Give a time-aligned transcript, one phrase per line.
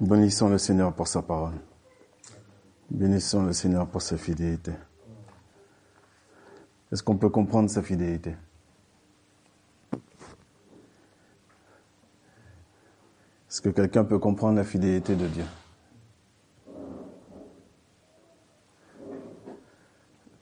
[0.00, 1.58] Bénissons le Seigneur pour sa parole.
[2.88, 4.72] Bénissons le Seigneur pour sa fidélité.
[6.92, 8.36] Est-ce qu'on peut comprendre sa fidélité?
[13.48, 15.44] Est-ce que quelqu'un peut comprendre la fidélité de Dieu?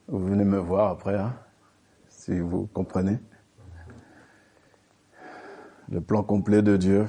[0.09, 1.35] Vous venez me voir après, hein,
[2.09, 3.19] si vous comprenez.
[5.89, 7.09] Le plan complet de Dieu,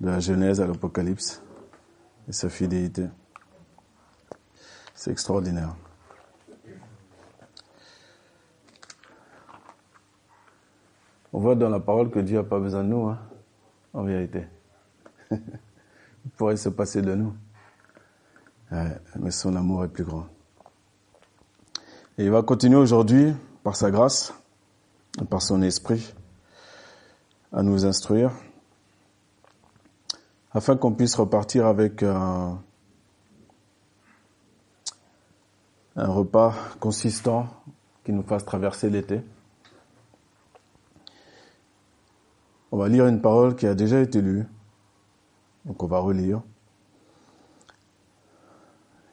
[0.00, 1.42] de la Genèse à l'Apocalypse,
[2.28, 3.06] et sa fidélité.
[4.94, 5.74] C'est extraordinaire.
[11.32, 13.18] On voit dans la parole que Dieu n'a pas besoin de nous, hein,
[13.92, 14.46] en vérité.
[15.30, 17.34] Il pourrait se passer de nous.
[18.70, 20.26] mais son amour est plus grand.
[22.18, 24.34] Et il va continuer aujourd'hui, par sa grâce,
[25.30, 26.12] par son esprit,
[27.52, 28.32] à nous instruire,
[30.58, 32.58] afin qu'on puisse repartir avec un,
[35.94, 37.46] repas consistant
[38.02, 39.20] qui nous fasse traverser l'été.
[42.72, 44.46] On va lire une parole qui a déjà été lue,
[45.64, 46.42] donc on va relire.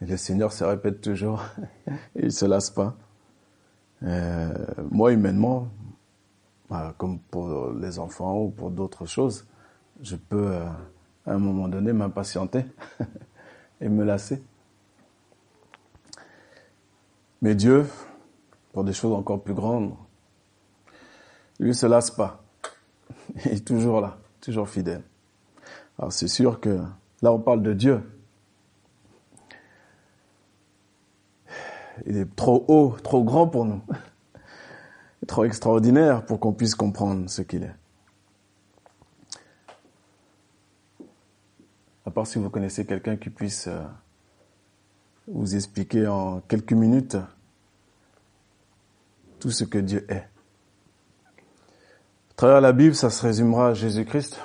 [0.01, 1.43] Et le Seigneur se répète toujours,
[2.15, 2.95] il se lasse pas.
[4.01, 4.51] Euh,
[4.89, 5.67] moi, humainement,
[6.71, 9.47] bah, comme pour les enfants ou pour d'autres choses,
[10.01, 10.65] je peux euh,
[11.25, 12.65] à un moment donné m'impatienter
[13.81, 14.41] et me lasser.
[17.41, 17.87] Mais Dieu,
[18.73, 19.93] pour des choses encore plus grandes,
[21.59, 22.43] lui se lasse pas.
[23.45, 25.03] Il est toujours là, toujours fidèle.
[25.97, 26.79] Alors c'est sûr que
[27.21, 28.01] là on parle de Dieu.
[32.05, 33.81] Il est trop haut, trop grand pour nous.
[35.27, 37.73] Trop extraordinaire pour qu'on puisse comprendre ce qu'il est.
[42.05, 43.81] À part si vous connaissez quelqu'un qui puisse euh,
[45.27, 47.17] vous expliquer en quelques minutes
[49.39, 50.27] tout ce que Dieu est.
[52.31, 54.39] À travers la Bible, ça se résumera à Jésus-Christ,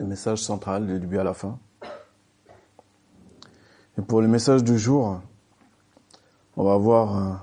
[0.00, 1.58] le message central du début à la fin.
[3.96, 5.20] Et pour le message du jour,
[6.56, 7.34] on va voir euh,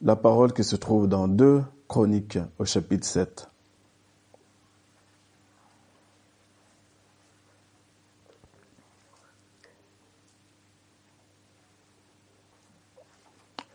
[0.00, 3.48] la parole qui se trouve dans deux Chroniques au chapitre 7.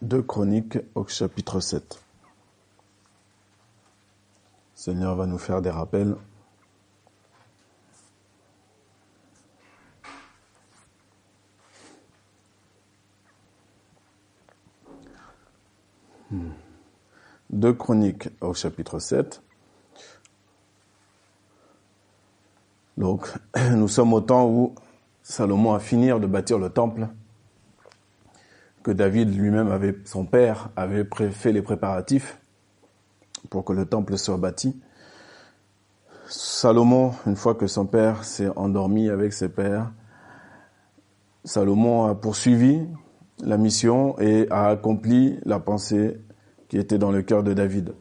[0.01, 2.03] Deux Chroniques au chapitre 7.
[4.73, 6.15] Seigneur va nous faire des rappels.
[16.31, 16.49] Hmm.
[17.51, 19.43] Deux Chroniques au chapitre 7.
[22.97, 23.31] Donc,
[23.71, 24.73] nous sommes au temps où
[25.21, 27.07] Salomon a fini de bâtir le temple
[28.83, 32.39] que David lui-même avait, son père, avait fait les préparatifs
[33.49, 34.79] pour que le temple soit bâti.
[36.27, 39.91] Salomon, une fois que son père s'est endormi avec ses pères,
[41.43, 42.87] Salomon a poursuivi
[43.39, 46.21] la mission et a accompli la pensée
[46.69, 47.93] qui était dans le cœur de David.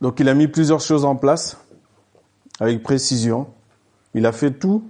[0.00, 1.56] Donc il a mis plusieurs choses en place
[2.58, 3.46] avec précision
[4.14, 4.84] il a fait tout,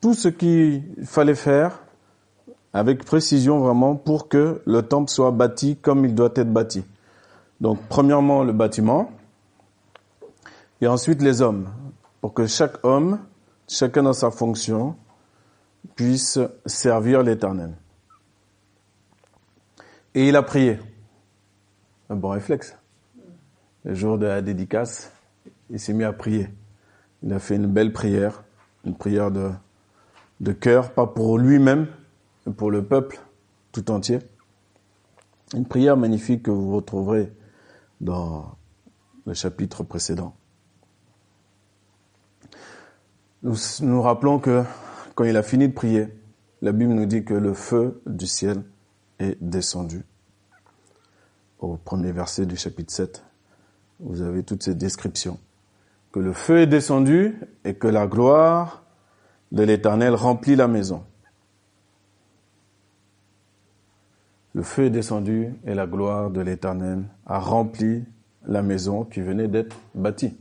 [0.00, 1.80] tout ce qu'il fallait faire
[2.72, 6.84] avec précision vraiment pour que le temple soit bâti comme il doit être bâti.
[7.60, 9.10] Donc premièrement le bâtiment
[10.80, 11.68] et ensuite les hommes
[12.20, 13.20] pour que chaque homme,
[13.68, 14.96] chacun dans sa fonction,
[15.94, 17.74] puisse servir l'Éternel.
[20.14, 20.78] Et il a prié.
[22.10, 22.76] Un bon réflexe.
[23.84, 25.12] Le jour de la dédicace,
[25.70, 26.48] il s'est mis à prier.
[27.22, 28.44] Il a fait une belle prière,
[28.84, 29.50] une prière de,
[30.40, 31.88] de cœur, pas pour lui-même,
[32.46, 33.20] mais pour le peuple
[33.72, 34.20] tout entier.
[35.54, 37.32] Une prière magnifique que vous retrouverez
[38.00, 38.56] dans
[39.26, 40.34] le chapitre précédent.
[43.42, 44.64] Nous nous rappelons que
[45.14, 46.08] quand il a fini de prier,
[46.60, 48.62] la Bible nous dit que le feu du ciel
[49.18, 50.04] est descendu.
[51.60, 53.24] Au premier verset du chapitre 7,
[54.00, 55.38] vous avez toutes ces descriptions
[56.12, 58.82] que le feu est descendu et que la gloire
[59.52, 61.04] de l'Éternel remplit la maison.
[64.54, 68.04] Le feu est descendu et la gloire de l'Éternel a rempli
[68.46, 70.36] la maison qui venait d'être bâtie.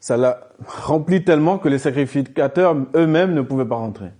[0.00, 4.10] Ça l'a rempli tellement que les sacrificateurs eux-mêmes ne pouvaient pas rentrer.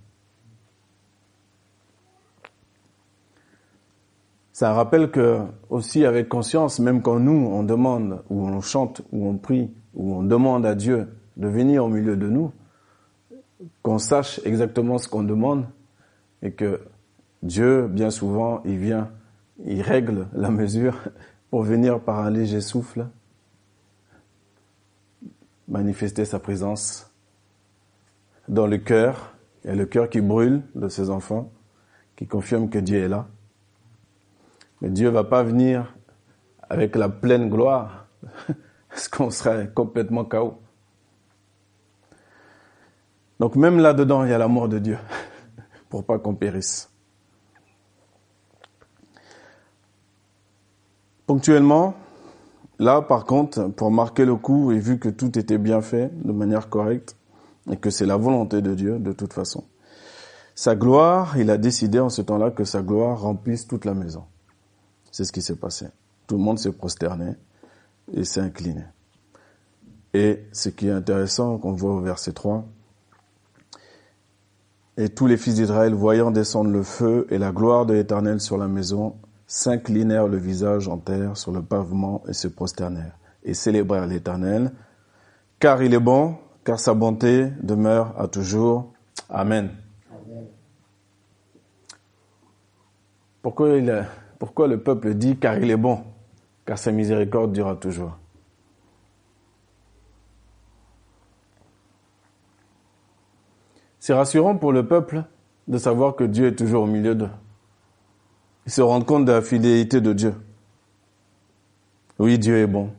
[4.61, 5.39] C'est un rappel que,
[5.71, 10.13] aussi avec conscience, même quand nous, on demande, ou on chante, ou on prie, ou
[10.13, 12.51] on demande à Dieu de venir au milieu de nous,
[13.81, 15.65] qu'on sache exactement ce qu'on demande,
[16.43, 16.79] et que
[17.41, 19.09] Dieu, bien souvent, il vient,
[19.65, 21.09] il règle la mesure
[21.49, 23.07] pour venir par un léger souffle
[25.67, 27.11] manifester sa présence
[28.47, 29.33] dans le cœur.
[29.67, 31.51] A le cœur qui brûle de ses enfants,
[32.15, 33.27] qui confirme que Dieu est là.
[34.81, 35.95] Mais Dieu va pas venir
[36.69, 38.07] avec la pleine gloire,
[38.89, 40.59] parce qu'on serait complètement chaos.
[43.39, 44.97] Donc même là-dedans, il y a l'amour de Dieu,
[45.89, 46.89] pour pas qu'on périsse.
[51.25, 51.93] Ponctuellement,
[52.79, 56.31] là par contre, pour marquer le coup et vu que tout était bien fait de
[56.31, 57.15] manière correcte,
[57.69, 59.63] et que c'est la volonté de Dieu de toute façon,
[60.55, 64.25] sa gloire, il a décidé en ce temps-là que sa gloire remplisse toute la maison.
[65.11, 65.87] C'est ce qui s'est passé.
[66.27, 67.35] Tout le monde s'est prosterné
[68.13, 68.83] et s'est incliné.
[70.13, 72.65] Et ce qui est intéressant, qu'on voit au verset 3,
[74.97, 78.57] et tous les fils d'Israël, voyant descendre le feu et la gloire de l'Éternel sur
[78.57, 79.15] la maison,
[79.47, 84.71] s'inclinèrent le visage en terre sur le pavement et se prosternèrent et célébrèrent l'Éternel,
[85.59, 88.93] car il est bon, car sa bonté demeure à toujours.
[89.29, 89.71] Amen.
[93.41, 94.05] Pourquoi il a,
[94.41, 96.03] pourquoi le peuple dit car il est bon,
[96.65, 98.17] car sa miséricorde durera toujours
[103.99, 105.25] C'est rassurant pour le peuple
[105.67, 107.29] de savoir que Dieu est toujours au milieu d'eux.
[108.65, 110.33] Ils se rendent compte de la fidélité de Dieu.
[112.17, 112.89] Oui, Dieu est bon.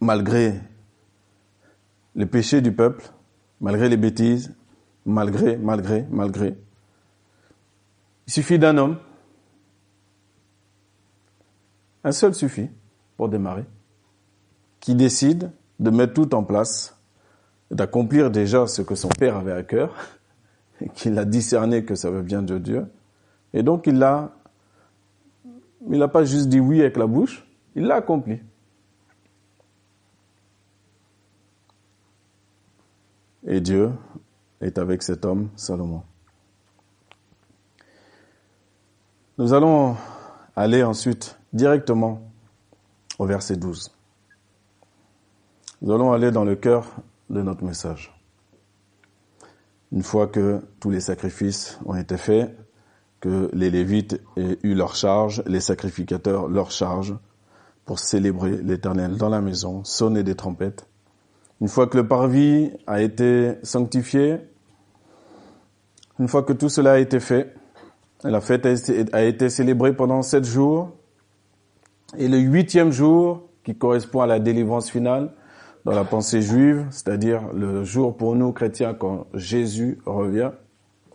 [0.00, 0.54] Malgré
[2.16, 3.12] les péchés du peuple,
[3.60, 4.56] malgré les bêtises,
[5.06, 6.56] malgré, malgré, malgré.
[8.26, 8.98] Il suffit d'un homme
[12.04, 12.68] un seul suffit
[13.16, 13.64] pour démarrer,
[14.80, 16.96] qui décide de mettre tout en place,
[17.70, 19.94] d'accomplir déjà ce que son père avait à cœur,
[20.94, 22.86] qu'il a discerné que ça vient de Dieu.
[23.54, 24.32] Et donc il l'a,
[25.88, 28.40] il n'a pas juste dit oui avec la bouche, il l'a accompli.
[33.46, 33.90] Et Dieu
[34.60, 36.02] est avec cet homme, Salomon.
[39.38, 39.96] Nous allons
[40.54, 42.32] aller ensuite directement
[43.18, 43.90] au verset 12.
[45.82, 46.86] Nous allons aller dans le cœur
[47.28, 48.14] de notre message.
[49.90, 52.56] Une fois que tous les sacrifices ont été faits,
[53.20, 57.14] que les Lévites aient eu leur charge, les sacrificateurs leur charge
[57.84, 60.86] pour célébrer l'Éternel dans la maison, sonner des trompettes.
[61.60, 64.38] Une fois que le parvis a été sanctifié,
[66.18, 67.54] une fois que tout cela a été fait,
[68.24, 68.66] la fête
[69.12, 70.92] a été célébrée pendant sept jours,
[72.16, 75.30] et le huitième jour, qui correspond à la délivrance finale
[75.84, 80.50] dans la pensée juive, c'est-à-dire le jour pour nous chrétiens quand Jésus revient,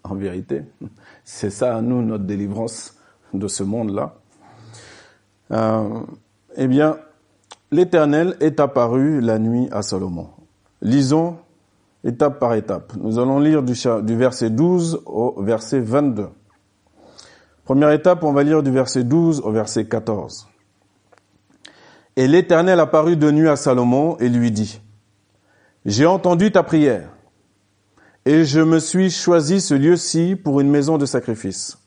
[0.04, 0.64] en vérité,
[1.26, 2.98] c'est ça à nous notre délivrance
[3.34, 4.16] de ce monde-là.
[5.52, 6.00] Euh,
[6.56, 6.98] eh bien,
[7.72, 10.30] l'Éternel est apparu la nuit à Salomon.
[10.82, 11.38] Lisons
[12.04, 12.94] étape par étape.
[12.96, 13.74] Nous allons lire du,
[14.04, 16.28] du verset 12 au verset 22.
[17.66, 20.48] Première étape, on va lire du verset 12 au verset 14.
[22.18, 24.82] Et l'Éternel apparut de nuit à Salomon et lui dit,
[25.86, 27.10] J'ai entendu ta prière,
[28.26, 31.78] et je me suis choisi ce lieu-ci pour une maison de sacrifice.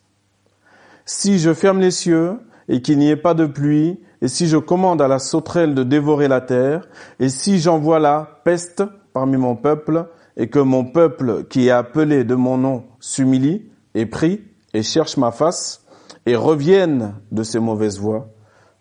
[1.04, 4.56] Si je ferme les cieux et qu'il n'y ait pas de pluie, et si je
[4.56, 9.56] commande à la sauterelle de dévorer la terre, et si j'envoie la peste parmi mon
[9.56, 10.06] peuple,
[10.36, 14.42] et que mon peuple qui est appelé de mon nom s'humilie et prie
[14.74, 15.84] et cherche ma face,
[16.24, 18.28] et revienne de ses mauvaises voies,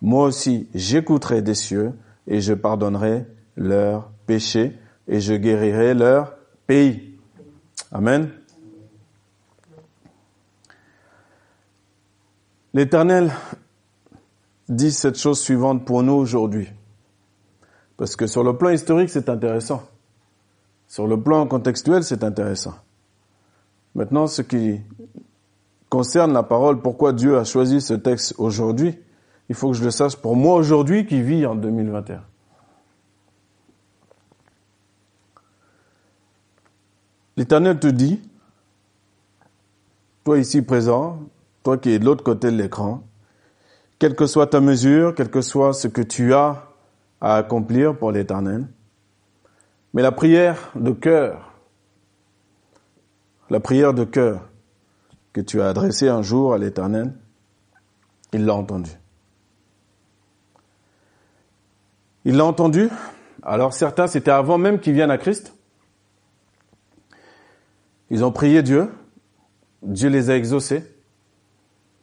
[0.02, 1.94] moi aussi j'écouterai des cieux
[2.28, 3.26] et je pardonnerai
[3.56, 4.78] leurs péchés
[5.08, 6.36] et je guérirai leur
[6.68, 7.18] pays.
[7.92, 8.30] Amen.
[12.74, 13.32] L'Éternel
[14.70, 16.70] dit cette chose suivante pour nous aujourd'hui.
[17.98, 19.84] Parce que sur le plan historique, c'est intéressant.
[20.88, 22.76] Sur le plan contextuel, c'est intéressant.
[23.96, 24.80] Maintenant, ce qui
[25.90, 28.98] concerne la parole, pourquoi Dieu a choisi ce texte aujourd'hui,
[29.50, 32.24] il faut que je le sache pour moi aujourd'hui qui vis en 2021.
[37.36, 38.22] L'Éternel te dit,
[40.24, 41.20] toi ici présent,
[41.64, 43.04] toi qui es de l'autre côté de l'écran,
[43.98, 46.68] quelle que soit ta mesure, quel que soit ce que tu as
[47.22, 48.68] à accomplir pour l'Éternel,
[49.94, 51.54] mais la prière de cœur,
[53.50, 54.48] la prière de cœur
[55.34, 57.14] que tu as adressée un jour à l'Éternel,
[58.32, 58.92] Il l'a entendu.
[62.26, 62.90] Il l'a entendu.
[63.44, 65.56] Alors certains, c'était avant même qu'ils viennent à Christ.
[68.10, 68.90] Ils ont prié Dieu.
[69.82, 70.84] Dieu les a exaucés.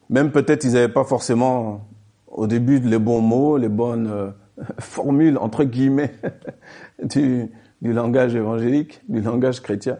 [0.08, 1.88] Même peut-être ils n'avaient pas forcément
[2.28, 4.30] au début les bons mots, les bonnes euh,
[4.78, 6.14] formules, entre guillemets,
[7.02, 7.50] du,
[7.82, 9.99] du langage évangélique, du langage chrétien.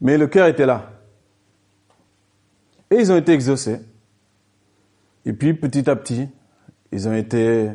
[0.00, 0.90] Mais le cœur était là.
[2.90, 3.80] Et ils ont été exaucés.
[5.26, 6.28] Et puis petit à petit,
[6.92, 7.70] ils ont été,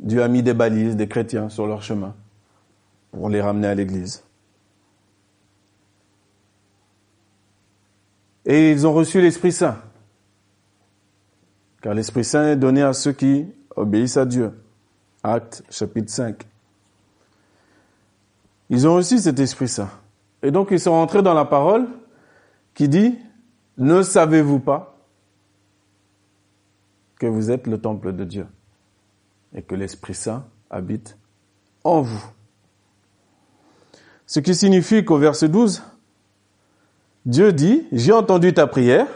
[0.00, 2.14] Dieu a mis des balises, des chrétiens sur leur chemin
[3.12, 4.24] pour les ramener à l'église.
[8.46, 9.78] Et ils ont reçu l'Esprit Saint.
[11.82, 14.52] Car l'Esprit Saint est donné à ceux qui obéissent à Dieu.
[15.22, 16.46] Acte chapitre 5.
[18.70, 19.90] Ils ont reçu cet Esprit Saint.
[20.42, 21.86] Et donc ils sont rentrés dans la parole
[22.72, 23.18] qui dit,
[23.76, 24.96] ne savez-vous pas
[27.18, 28.46] que vous êtes le temple de Dieu?
[29.54, 31.16] Et que l'Esprit Saint habite
[31.84, 32.24] en vous.
[34.26, 35.82] Ce qui signifie qu'au verset 12,
[37.26, 39.08] Dieu dit, j'ai entendu ta prière,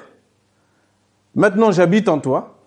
[1.34, 2.58] maintenant j'habite en toi,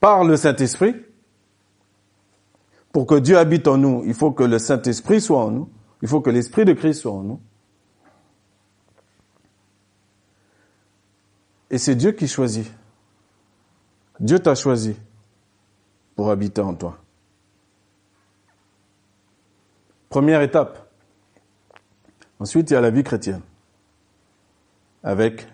[0.00, 0.94] par le Saint-Esprit.
[2.92, 5.68] Pour que Dieu habite en nous, il faut que le Saint-Esprit soit en nous,
[6.02, 7.40] il faut que l'Esprit de Christ soit en nous.
[11.70, 12.72] Et c'est Dieu qui choisit.
[14.20, 14.96] Dieu t'a choisi
[16.16, 16.98] pour habiter en toi.
[20.08, 20.90] Première étape.
[22.40, 23.42] Ensuite, il y a la vie chrétienne,
[25.02, 25.46] avec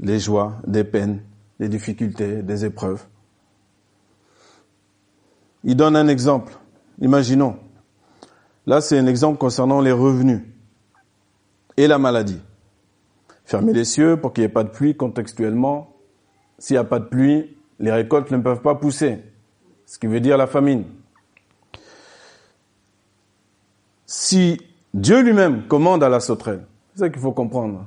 [0.00, 1.22] les joies, des peines,
[1.60, 3.04] des difficultés, des épreuves.
[5.64, 6.54] Il donne un exemple.
[7.00, 7.58] Imaginons.
[8.66, 10.42] Là, c'est un exemple concernant les revenus
[11.76, 12.40] et la maladie.
[13.44, 15.94] Fermer les cieux pour qu'il n'y ait pas de pluie contextuellement.
[16.58, 19.22] S'il n'y a pas de pluie, les récoltes ne peuvent pas pousser.
[19.86, 20.84] Ce qui veut dire la famine.
[24.04, 24.60] Si
[24.92, 27.86] Dieu lui-même commande à la sauterelle, c'est ça qu'il faut comprendre.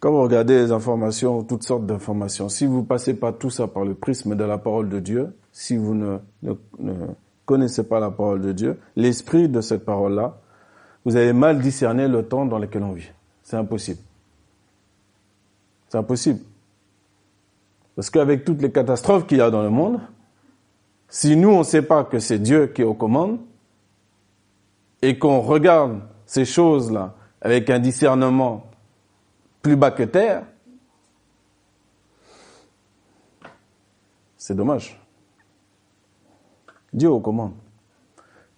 [0.00, 3.84] Quand vous regardez les informations, toutes sortes d'informations, si vous passez pas tout ça par
[3.84, 6.54] le prisme de la parole de Dieu, si vous ne, ne,
[7.46, 10.38] connaissez pas la parole de Dieu, l'esprit de cette parole-là,
[11.04, 13.10] vous allez mal discerner le temps dans lequel on vit.
[13.44, 14.00] C'est impossible.
[15.88, 16.40] C'est impossible.
[17.94, 20.00] Parce qu'avec toutes les catastrophes qu'il y a dans le monde,
[21.12, 23.38] si nous, on ne sait pas que c'est Dieu qui est aux commandes,
[25.02, 28.64] et qu'on regarde ces choses-là avec un discernement
[29.60, 30.44] plus bas que terre,
[34.38, 34.98] c'est dommage.
[36.94, 37.56] Dieu aux commandes.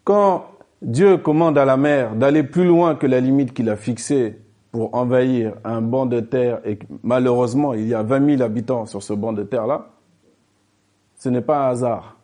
[0.05, 0.47] Quand
[0.81, 4.95] Dieu commande à la mer d'aller plus loin que la limite qu'il a fixée pour
[4.95, 9.13] envahir un banc de terre et malheureusement il y a 20 000 habitants sur ce
[9.13, 9.89] banc de terre-là,
[11.17, 12.15] ce n'est pas un hasard.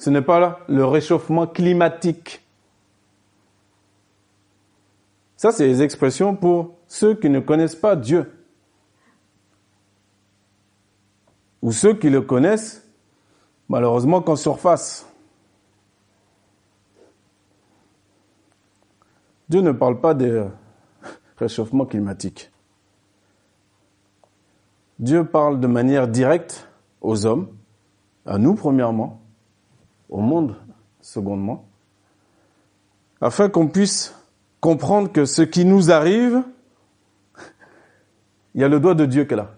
[0.00, 2.42] Ce n'est pas le réchauffement climatique.
[5.36, 8.32] Ça, c'est les expressions pour ceux qui ne connaissent pas Dieu.
[11.60, 12.88] Ou ceux qui le connaissent,
[13.68, 15.06] malheureusement, qu'en surface.
[19.50, 20.46] Dieu ne parle pas de
[21.36, 22.50] réchauffement climatique.
[24.98, 26.70] Dieu parle de manière directe
[27.02, 27.48] aux hommes,
[28.24, 29.19] à nous premièrement,
[30.10, 30.56] au monde
[31.00, 31.66] secondement,
[33.20, 34.14] afin qu'on puisse
[34.60, 36.42] comprendre que ce qui nous arrive,
[38.54, 39.54] il y a le doigt de Dieu qui est là.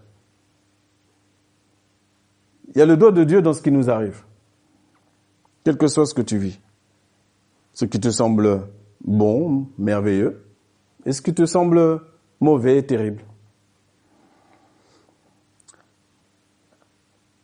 [2.75, 4.23] Il y a le doigt de Dieu dans ce qui nous arrive.
[5.65, 6.61] Quel que soit ce que tu vis.
[7.75, 8.69] Ce qui te semble
[9.05, 10.45] bon, merveilleux,
[11.05, 12.03] et ce qui te semble
[12.41, 13.23] mauvais terrible.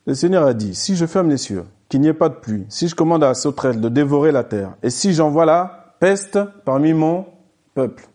[0.06, 2.66] Le Seigneur a dit, si je ferme les cieux, qu'il n'y ait pas de pluie,
[2.68, 6.38] si je commande à la sauterelle de dévorer la terre, et si j'envoie la peste
[6.64, 7.26] parmi mon
[7.74, 8.06] peuple.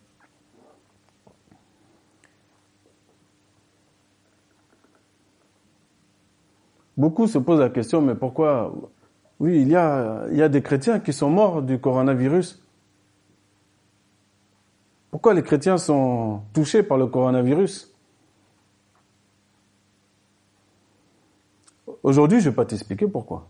[6.96, 8.74] Beaucoup se posent la question, mais pourquoi?
[9.40, 12.64] Oui, il y a, il y a des chrétiens qui sont morts du coronavirus.
[15.10, 17.92] Pourquoi les chrétiens sont touchés par le coronavirus?
[22.04, 23.50] Aujourd'hui, je ne vais pas t'expliquer pourquoi.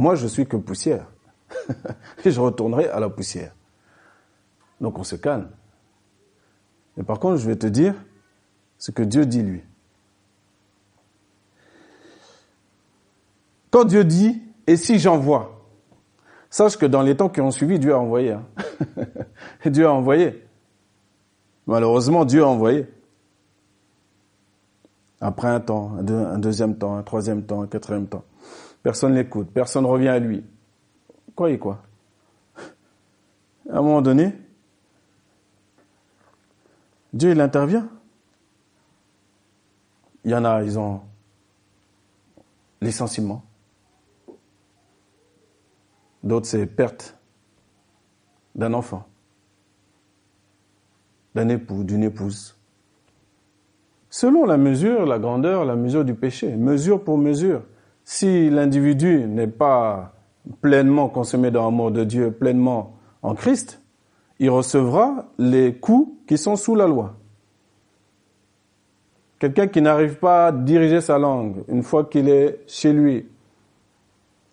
[0.00, 1.04] Moi, je suis que poussière.
[2.24, 3.54] Et je retournerai à la poussière.
[4.80, 5.50] Donc on se calme.
[6.96, 7.94] Mais par contre, je vais te dire
[8.78, 9.62] ce que Dieu dit lui.
[13.70, 15.60] Quand Dieu dit, et si j'envoie
[16.48, 18.32] Sache que dans les temps qui ont suivi, Dieu a envoyé.
[18.32, 18.46] Hein.
[19.66, 20.42] Dieu a envoyé.
[21.66, 22.88] Malheureusement, Dieu a envoyé.
[25.20, 28.24] Après un temps, un, deuxième temps, un troisième temps, un quatrième temps.
[28.82, 30.44] Personne l'écoute, personne revient à lui.
[31.34, 31.82] Croyez quoi?
[33.68, 34.32] À un moment donné,
[37.12, 37.88] Dieu, il intervient.
[40.24, 41.02] Il y en a, ils ont
[42.80, 43.44] licenciement.
[46.22, 47.16] D'autres, c'est perte
[48.54, 49.06] d'un enfant,
[51.34, 52.56] d'un époux, d'une épouse.
[54.10, 57.62] Selon la mesure, la grandeur, la mesure du péché, mesure pour mesure.
[58.04, 60.14] Si l'individu n'est pas
[60.60, 63.80] pleinement consommé dans l'amour de Dieu, pleinement en Christ,
[64.38, 67.16] il recevra les coups qui sont sous la loi.
[69.38, 73.26] Quelqu'un qui n'arrive pas à diriger sa langue une fois qu'il est chez lui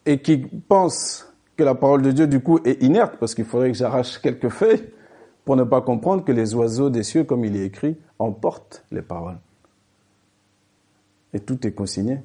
[0.05, 3.71] et qui pense que la parole de Dieu du coup est inerte parce qu'il faudrait
[3.71, 4.89] que j'arrache quelques feuilles
[5.43, 9.01] pour ne pas comprendre que les oiseaux des cieux, comme il est écrit, emportent les
[9.01, 9.39] paroles.
[11.33, 12.19] Et tout est consigné.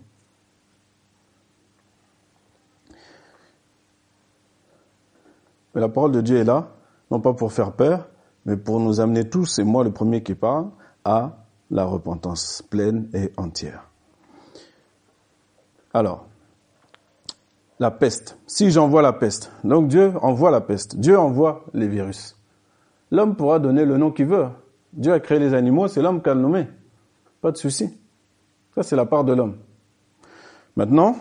[5.75, 6.69] Mais la parole de Dieu est là,
[7.11, 8.09] non pas pour faire peur,
[8.45, 10.71] mais pour nous amener tous, et moi le premier qui parle,
[11.05, 11.38] à
[11.71, 13.88] la repentance pleine et entière.
[15.95, 16.26] Alors,
[17.79, 18.38] la peste.
[18.47, 22.37] Si j'envoie la peste, donc Dieu envoie la peste, Dieu envoie les virus.
[23.11, 24.47] L'homme pourra donner le nom qu'il veut.
[24.93, 26.69] Dieu a créé les animaux, c'est l'homme qui a le nommé.
[27.41, 27.99] Pas de souci.
[28.75, 29.57] Ça, c'est la part de l'homme.
[30.76, 31.17] Maintenant,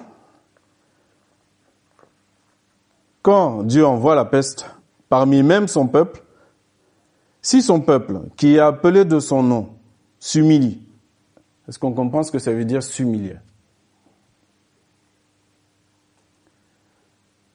[3.21, 4.69] quand Dieu envoie la peste
[5.09, 6.23] parmi même son peuple,
[7.41, 9.69] si son peuple, qui est appelé de son nom,
[10.19, 10.83] s'humilie.
[11.67, 13.37] Est-ce qu'on comprend ce que ça veut dire s'humilier?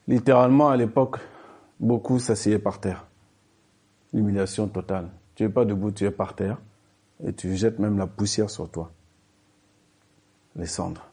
[0.07, 1.17] Littéralement, à l'époque,
[1.79, 3.05] beaucoup s'asseyaient par terre.
[4.13, 5.09] L'humiliation totale.
[5.35, 6.57] Tu es pas debout, tu es par terre
[7.23, 8.91] et tu jettes même la poussière sur toi.
[10.55, 11.05] Les cendres.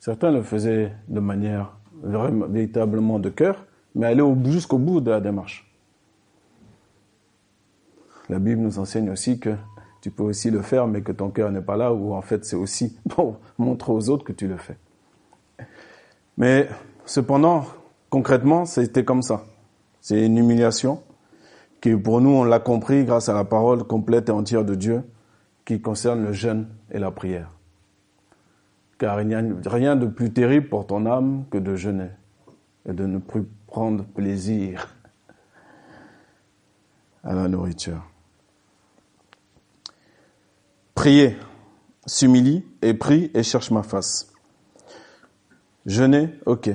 [0.00, 3.64] Certains le faisaient de manière véritablement de cœur,
[3.94, 5.70] mais aller jusqu'au bout de la démarche.
[8.28, 9.54] La Bible nous enseigne aussi que
[10.00, 12.44] tu peux aussi le faire, mais que ton cœur n'est pas là, ou en fait
[12.44, 14.76] c'est aussi pour montrer aux autres que tu le fais.
[16.36, 16.68] Mais
[17.04, 17.64] cependant,
[18.10, 19.44] concrètement, c'était comme ça.
[20.00, 21.00] C'est une humiliation
[21.80, 25.02] qui, pour nous, on l'a compris grâce à la parole complète et entière de Dieu
[25.64, 27.50] qui concerne le jeûne et la prière.
[28.98, 32.10] Car il n'y a rien de plus terrible pour ton âme que de jeûner
[32.88, 34.94] et de ne plus prendre plaisir
[37.22, 38.04] à la nourriture.
[40.94, 41.36] Priez,
[42.06, 44.32] s'humilie et prie et cherche ma face.
[45.86, 46.70] Jeûner, ok.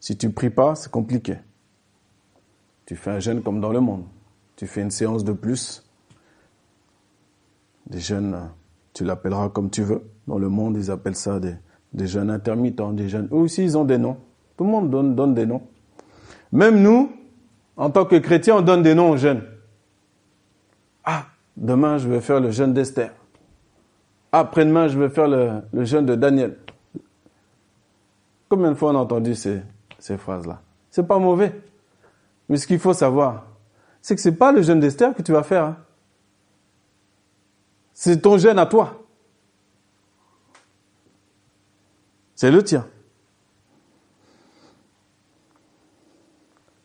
[0.00, 1.36] Si tu pries pas, c'est compliqué.
[2.86, 4.04] Tu fais un jeûne comme dans le monde.
[4.56, 5.84] Tu fais une séance de plus.
[7.86, 8.50] Des jeûnes,
[8.92, 10.02] tu l'appelleras comme tu veux.
[10.26, 11.54] Dans le monde, ils appellent ça des,
[11.92, 13.28] des jeûnes intermittents, des jeûnes.
[13.32, 14.16] Eux aussi, ils ont des noms.
[14.56, 15.62] Tout le monde donne, des noms.
[16.52, 17.10] Même nous,
[17.76, 19.42] en tant que chrétiens, on donne des noms aux jeunes.
[21.04, 21.26] Ah,
[21.56, 23.12] demain, je vais faire le jeûne d'Esther.
[24.30, 26.56] Après-demain, je vais faire le, le jeûne de Daniel.
[28.48, 29.62] Combien de fois on a entendu ces,
[29.98, 30.60] ces phrases-là?
[30.90, 31.58] C'est pas mauvais.
[32.48, 33.46] Mais ce qu'il faut savoir,
[34.02, 35.64] c'est que c'est pas le jeûne d'Esther que tu vas faire.
[35.64, 35.76] Hein.
[38.04, 39.06] C'est ton jeûne à toi.
[42.34, 42.88] C'est le tien.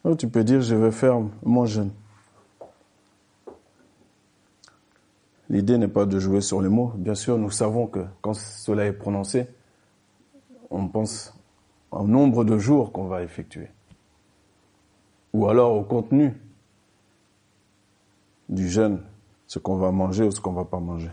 [0.03, 1.91] Oh, tu peux dire, je vais faire mon jeûne.
[5.49, 6.93] L'idée n'est pas de jouer sur les mots.
[6.95, 9.47] Bien sûr, nous savons que quand cela est prononcé,
[10.69, 11.33] on pense
[11.89, 13.71] au nombre de jours qu'on va effectuer.
[15.33, 16.39] Ou alors au contenu
[18.49, 19.01] du jeûne,
[19.47, 21.11] ce qu'on va manger ou ce qu'on va pas manger.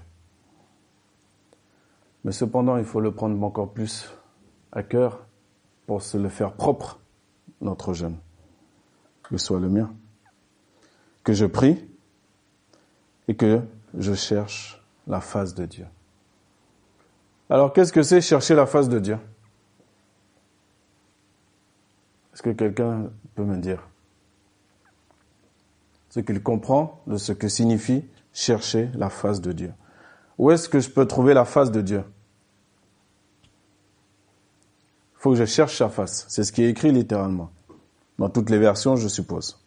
[2.25, 4.11] Mais cependant, il faut le prendre encore plus
[4.73, 5.27] à cœur
[5.87, 6.99] pour se le faire propre,
[7.61, 8.17] notre jeûne.
[9.23, 9.95] Que soit le mien.
[11.23, 11.89] Que je prie
[13.29, 13.63] et que
[13.97, 15.87] je cherche la face de Dieu.
[17.49, 19.19] Alors qu'est-ce que c'est chercher la face de Dieu?
[22.33, 23.87] Est-ce que quelqu'un peut me dire
[26.11, 29.73] ce qu'il comprend de ce que signifie chercher la face de Dieu
[30.37, 32.05] Où est-ce que je peux trouver la face de Dieu?
[35.15, 36.27] Il faut que je cherche sa face.
[36.29, 37.51] C'est ce qui est écrit littéralement.
[38.19, 39.59] Dans toutes les versions, je suppose.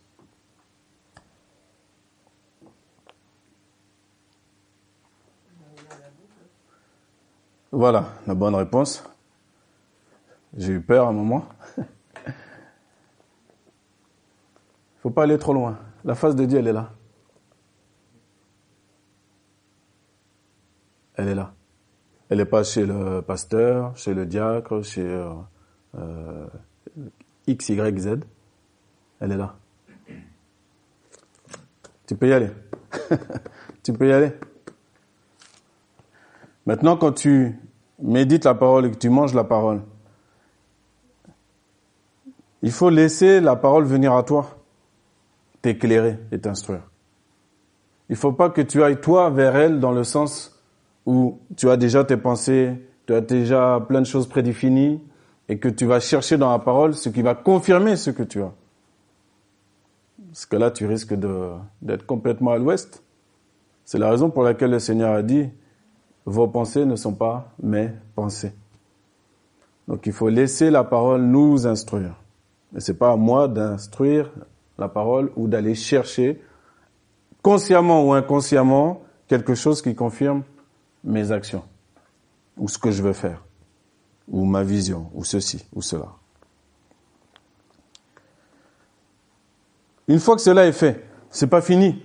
[7.71, 9.03] Voilà la bonne réponse.
[10.56, 11.45] J'ai eu peur à un moment.
[11.77, 11.84] Il
[15.01, 15.77] faut pas aller trop loin.
[16.06, 16.91] La face de Dieu, elle est là.
[21.17, 21.53] Elle est là.
[22.30, 25.34] Elle n'est pas chez le pasteur, chez le diacre, chez euh,
[25.95, 26.47] euh,
[27.47, 28.19] X, Y, Z.
[29.19, 29.56] Elle est là.
[32.06, 32.51] Tu peux y aller.
[33.84, 34.32] tu peux y aller.
[36.65, 37.60] Maintenant, quand tu
[37.99, 39.82] médites la parole et que tu manges la parole,
[42.62, 44.58] il faut laisser la parole venir à toi,
[45.62, 46.89] t'éclairer et t'instruire.
[48.10, 50.57] Il faut pas que tu ailles toi vers elle dans le sens
[51.08, 52.74] où tu as déjà tes pensées,
[53.08, 55.02] tu as déjà plein de choses prédéfinies
[55.48, 58.41] et que tu vas chercher dans la parole ce qui va confirmer ce que tu
[58.41, 58.52] as.
[60.28, 61.15] Parce que là, tu risques
[61.82, 63.02] d'être complètement à l'ouest.
[63.86, 65.50] C'est la raison pour laquelle le Seigneur a dit,
[66.26, 68.52] vos pensées ne sont pas mes pensées.
[69.88, 72.22] Donc il faut laisser la parole nous instruire.
[72.74, 74.30] Mais c'est pas à moi d'instruire
[74.78, 76.41] la parole ou d'aller chercher
[77.41, 80.43] consciemment ou inconsciemment quelque chose qui confirme
[81.03, 81.63] mes actions
[82.57, 83.43] ou ce que je veux faire
[84.27, 86.07] ou ma vision ou ceci ou cela.
[90.07, 92.01] Une fois que cela est fait, c'est pas fini.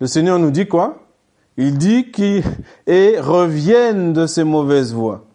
[0.00, 1.06] Le Seigneur nous dit quoi?
[1.56, 2.44] Il dit qu'ils
[2.86, 5.26] reviennent de ces mauvaises voies.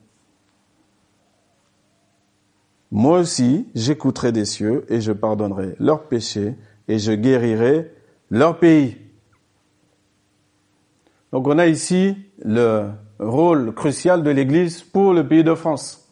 [2.91, 6.55] Moi aussi, j'écouterai des cieux et je pardonnerai leurs péchés
[6.87, 7.91] et je guérirai
[8.29, 8.97] leur pays.
[11.33, 12.15] Donc on a ici
[12.45, 16.07] le rôle crucial de l'Église pour le pays de France.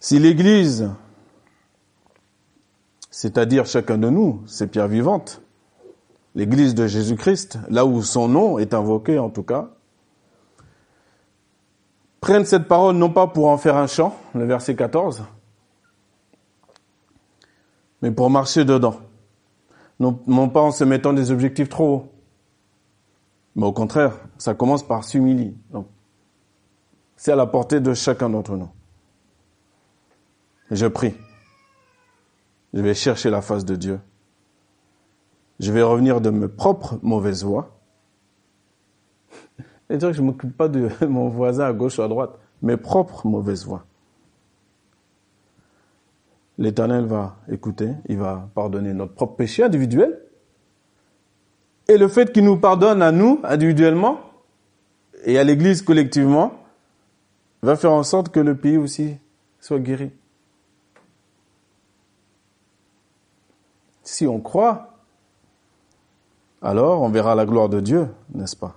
[0.00, 0.90] Si l'Église,
[3.08, 5.42] c'est-à-dire chacun de nous, c'est pierre vivante,
[6.34, 9.70] l'Église de Jésus-Christ, là où son nom est invoqué en tout cas,
[12.20, 15.22] prennent cette parole non pas pour en faire un chant, le verset 14,
[18.02, 18.98] mais pour marcher dedans.
[20.26, 22.12] Non, pas en se mettant des objectifs trop hauts.
[23.56, 25.54] Mais au contraire, ça commence par s'humilier.
[27.16, 28.68] C'est à la portée de chacun d'entre nous.
[30.70, 31.14] je prie.
[32.74, 34.00] Je vais chercher la face de Dieu.
[35.60, 37.70] Je vais revenir de mes propres mauvaises voies
[39.88, 42.76] c'est-à-dire que je ne m'occupe pas de mon voisin à gauche ou à droite, mes
[42.76, 43.86] propres mauvaises voies.
[46.58, 50.20] L'Éternel va écouter, il va pardonner notre propre péché individuel.
[51.88, 54.20] Et le fait qu'il nous pardonne à nous individuellement
[55.24, 56.52] et à l'Église collectivement
[57.62, 59.16] va faire en sorte que le pays aussi
[59.58, 60.10] soit guéri.
[64.02, 64.98] Si on croit,
[66.62, 68.76] alors on verra la gloire de Dieu, n'est-ce pas?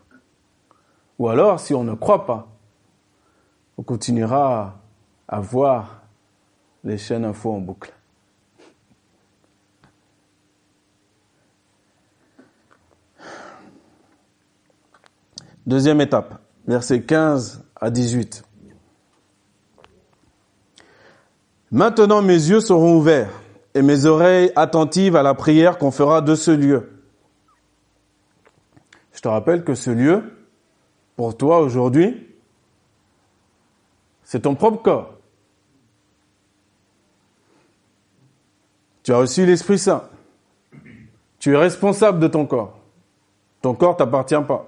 [1.20, 2.48] Ou alors, si on ne croit pas,
[3.78, 4.80] on continuera
[5.28, 6.04] à voir
[6.84, 7.94] les chaînes info en boucle.
[15.66, 18.44] Deuxième étape, versets 15 à 18.
[21.72, 23.42] Maintenant mes yeux seront ouverts
[23.74, 27.04] et mes oreilles attentives à la prière qu'on fera de ce lieu.
[29.12, 30.24] Je te rappelle que ce lieu,
[31.18, 32.34] pour toi aujourd'hui,
[34.24, 35.17] c'est ton propre corps.
[39.08, 40.04] Tu as reçu l'Esprit Saint.
[41.40, 42.78] Tu es responsable de ton corps.
[43.62, 44.68] Ton corps t'appartient pas.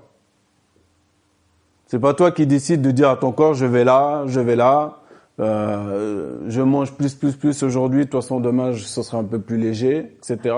[1.87, 4.55] C'est pas toi qui décides de dire à ton corps je vais là, je vais
[4.55, 4.99] là,
[5.41, 9.41] euh, je mange plus plus plus aujourd'hui, de toute façon demain ce sera un peu
[9.41, 10.55] plus léger, etc.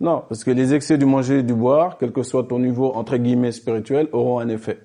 [0.00, 2.94] Non, parce que les excès du manger et du boire, quel que soit ton niveau
[2.94, 4.80] entre guillemets spirituel, auront un effet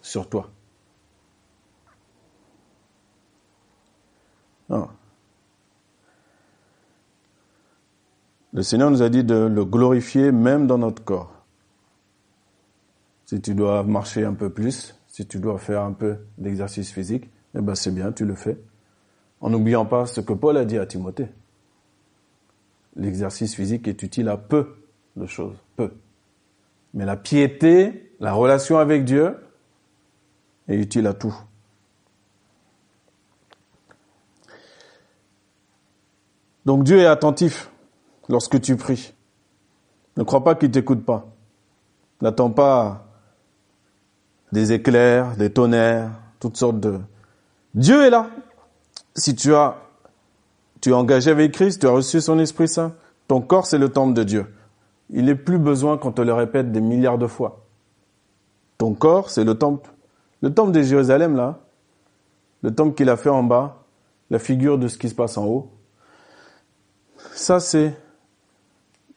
[0.00, 0.48] sur toi.
[4.68, 4.86] Non.
[8.52, 11.32] Le Seigneur nous a dit de le glorifier même dans notre corps.
[13.26, 17.28] Si tu dois marcher un peu plus, si tu dois faire un peu d'exercice physique,
[17.54, 18.58] eh ben c'est bien, tu le fais.
[19.40, 21.28] En n'oubliant pas ce que Paul a dit à Timothée.
[22.96, 24.76] L'exercice physique est utile à peu
[25.16, 25.92] de choses, peu.
[26.94, 29.36] Mais la piété, la relation avec Dieu,
[30.68, 31.36] est utile à tout.
[36.64, 37.70] Donc Dieu est attentif
[38.28, 39.14] lorsque tu pries.
[40.16, 41.26] Ne crois pas qu'il t'écoute pas.
[42.20, 43.06] N'attends pas
[44.52, 46.10] des éclairs, des tonnerres,
[46.40, 46.98] toutes sortes de...
[47.74, 48.28] Dieu est là.
[49.14, 49.76] Si tu as,
[50.80, 52.94] tu es engagé avec Christ, tu as reçu son Esprit Saint,
[53.28, 54.46] ton corps c'est le temple de Dieu.
[55.10, 57.64] Il n'est plus besoin qu'on te le répète des milliards de fois.
[58.78, 59.90] Ton corps c'est le temple
[60.40, 61.58] le temple de Jérusalem, là,
[62.62, 63.84] le temple qu'il a fait en bas,
[64.30, 65.70] la figure de ce qui se passe en haut,
[67.32, 67.94] ça c'est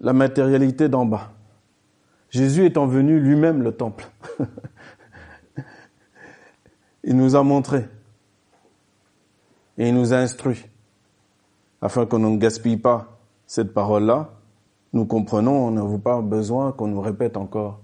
[0.01, 1.31] la matérialité d'en bas.
[2.29, 4.09] Jésus étant venu lui-même le temple.
[7.03, 7.87] il nous a montré
[9.77, 10.65] et il nous a instruit
[11.81, 14.31] afin qu'on ne gaspille pas cette parole-là.
[14.93, 17.79] Nous comprenons, on n'a pas besoin qu'on nous répète encore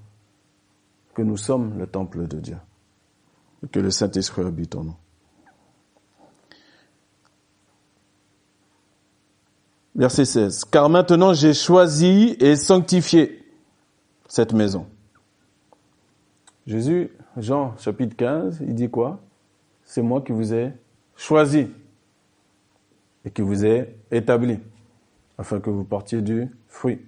[1.13, 2.57] que nous sommes le temple de Dieu
[3.63, 4.95] et que le Saint-Esprit habite en nous.
[9.97, 10.65] Verset 16.
[10.65, 13.43] Car maintenant j'ai choisi et sanctifié
[14.27, 14.85] cette maison.
[16.67, 19.19] Jésus, Jean chapitre 15, il dit quoi?
[19.83, 20.73] C'est moi qui vous ai
[21.15, 21.67] choisi
[23.25, 24.59] et qui vous ai établi
[25.37, 26.99] afin que vous portiez du fruit.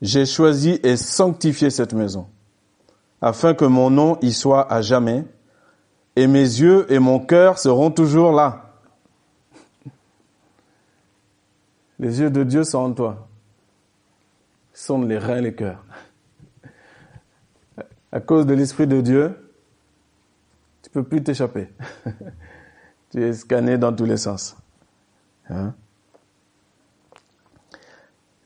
[0.00, 2.28] J'ai choisi et sanctifié cette maison
[3.20, 5.24] afin que mon nom y soit à jamais
[6.18, 8.72] et mes yeux et mon cœur seront toujours là.
[12.00, 13.28] Les yeux de Dieu sont en toi.
[14.72, 15.84] Sont les reins, les cœurs.
[18.10, 19.52] À cause de l'Esprit de Dieu,
[20.82, 21.68] tu peux plus t'échapper.
[23.10, 24.56] tu es scanné dans tous les sens.
[25.48, 25.72] Hein?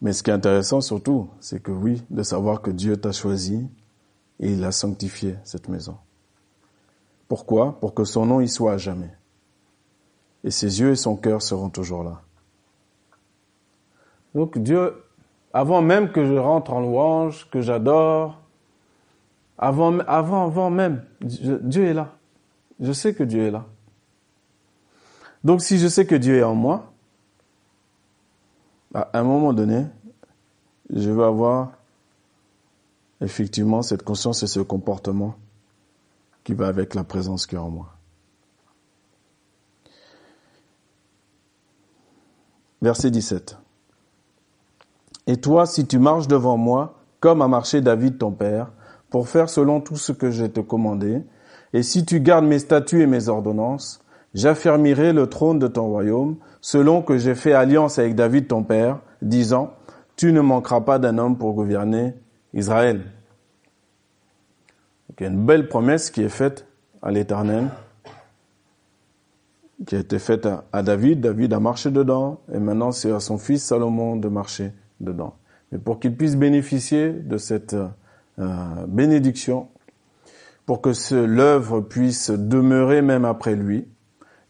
[0.02, 3.66] Mais ce qui est intéressant surtout, c'est que oui, de savoir que Dieu t'a choisi
[4.40, 5.96] et il a sanctifié cette maison.
[7.32, 7.80] Pourquoi?
[7.80, 9.10] Pour que son nom y soit à jamais.
[10.44, 12.20] Et ses yeux et son cœur seront toujours là.
[14.34, 15.02] Donc Dieu,
[15.54, 18.38] avant même que je rentre en louange, que j'adore,
[19.56, 22.12] avant, avant, avant même, Dieu est là.
[22.80, 23.64] Je sais que Dieu est là.
[25.42, 26.92] Donc si je sais que Dieu est en moi,
[28.92, 29.86] à un moment donné,
[30.94, 31.72] je vais avoir
[33.22, 35.34] effectivement cette conscience et ce comportement
[36.44, 37.96] qui va avec la présence qui est en moi.
[42.80, 43.58] Verset 17.
[45.28, 48.72] Et toi, si tu marches devant moi, comme a marché David ton père,
[49.08, 51.22] pour faire selon tout ce que je te commandé,
[51.72, 54.02] et si tu gardes mes statuts et mes ordonnances,
[54.34, 58.98] j'affermirai le trône de ton royaume, selon que j'ai fait alliance avec David ton père,
[59.20, 59.74] disant,
[60.16, 62.14] tu ne manqueras pas d'un homme pour gouverner
[62.52, 63.02] Israël
[65.18, 66.66] il y a une belle promesse qui est faite
[67.00, 67.68] à l'Éternel,
[69.86, 71.20] qui a été faite à David.
[71.20, 75.36] David a marché dedans, et maintenant c'est à son fils Salomon de marcher dedans.
[75.70, 77.76] Mais pour qu'il puisse bénéficier de cette
[78.38, 79.68] euh, bénédiction,
[80.66, 83.86] pour que l'œuvre puisse demeurer même après lui,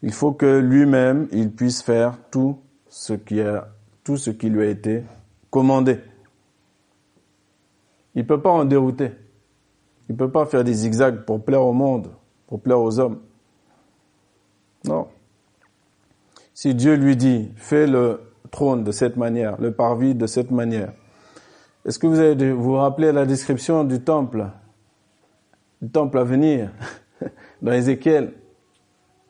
[0.01, 3.69] il faut que lui-même il puisse faire tout ce qui a,
[4.03, 5.03] tout ce qui lui a été
[5.49, 5.99] commandé.
[8.15, 9.11] Il peut pas en dérouter.
[10.09, 12.09] Il ne peut pas faire des zigzags pour plaire au monde,
[12.47, 13.21] pour plaire aux hommes.
[14.85, 15.07] Non.
[16.53, 18.19] Si Dieu lui dit, fais le
[18.51, 20.93] trône de cette manière, le parvis de cette manière,
[21.85, 24.47] est-ce que vous avez vous rappeler la description du temple,
[25.81, 26.71] du temple à venir,
[27.61, 28.33] dans Ézéchiel?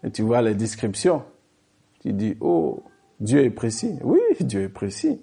[0.04, 1.24] Et tu vois la description.
[2.02, 2.84] Tu dis, oh,
[3.20, 3.98] Dieu est précis.
[4.04, 5.22] Oui, Dieu est précis.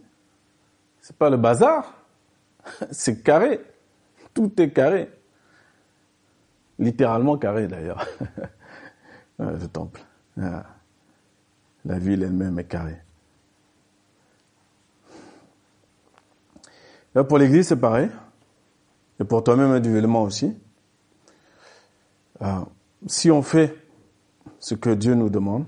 [1.00, 2.02] C'est pas le bazar.
[2.90, 3.60] C'est carré.
[4.32, 5.10] Tout est carré
[6.80, 8.04] littéralement carré d'ailleurs,
[9.38, 10.00] le temple.
[10.40, 10.64] Ah.
[11.84, 12.98] La ville elle-même est carrée.
[17.14, 18.08] Là, pour l'Église, c'est pareil.
[19.18, 20.56] Et pour toi-même individuellement aussi.
[22.40, 22.64] Ah.
[23.06, 23.76] si on fait
[24.58, 25.66] ce que Dieu nous demande,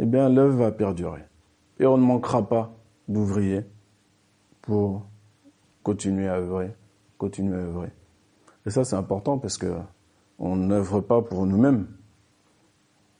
[0.00, 1.24] eh bien, l'œuvre va perdurer.
[1.78, 2.72] Et on ne manquera pas
[3.06, 3.64] d'ouvriers
[4.62, 5.06] pour
[5.82, 6.74] continuer à œuvrer,
[7.16, 7.92] continuer à œuvrer.
[8.68, 9.78] Et ça, c'est important parce que
[10.38, 11.86] on n'œuvre pas pour nous-mêmes.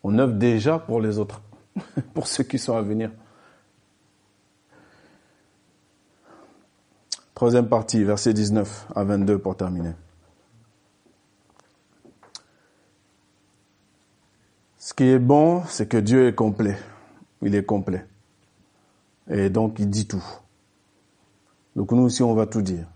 [0.03, 1.41] On œuvre déjà pour les autres,
[2.13, 3.11] pour ceux qui sont à venir.
[7.35, 9.93] Troisième partie, verset 19 à 22 pour terminer.
[14.77, 16.77] Ce qui est bon, c'est que Dieu est complet.
[17.41, 18.05] Il est complet.
[19.31, 20.25] Et donc, il dit tout.
[21.75, 22.87] Donc nous aussi, on va tout dire.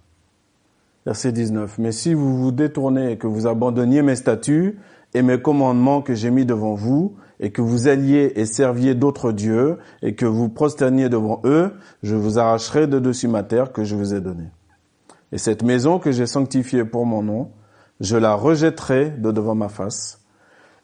[1.04, 1.78] Verset 19.
[1.78, 4.78] Mais si vous vous détournez et que vous abandonniez mes statuts
[5.14, 9.32] et mes commandements que j'ai mis devant vous, et que vous alliez et serviez d'autres
[9.32, 11.72] dieux, et que vous prosterniez devant eux,
[12.04, 14.48] je vous arracherai de dessus ma terre que je vous ai donnée.
[15.32, 17.50] Et cette maison que j'ai sanctifiée pour mon nom,
[18.00, 20.20] je la rejetterai de devant ma face,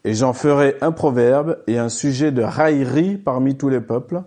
[0.03, 4.23] et j'en ferai un proverbe et un sujet de raillerie parmi tous les peuples.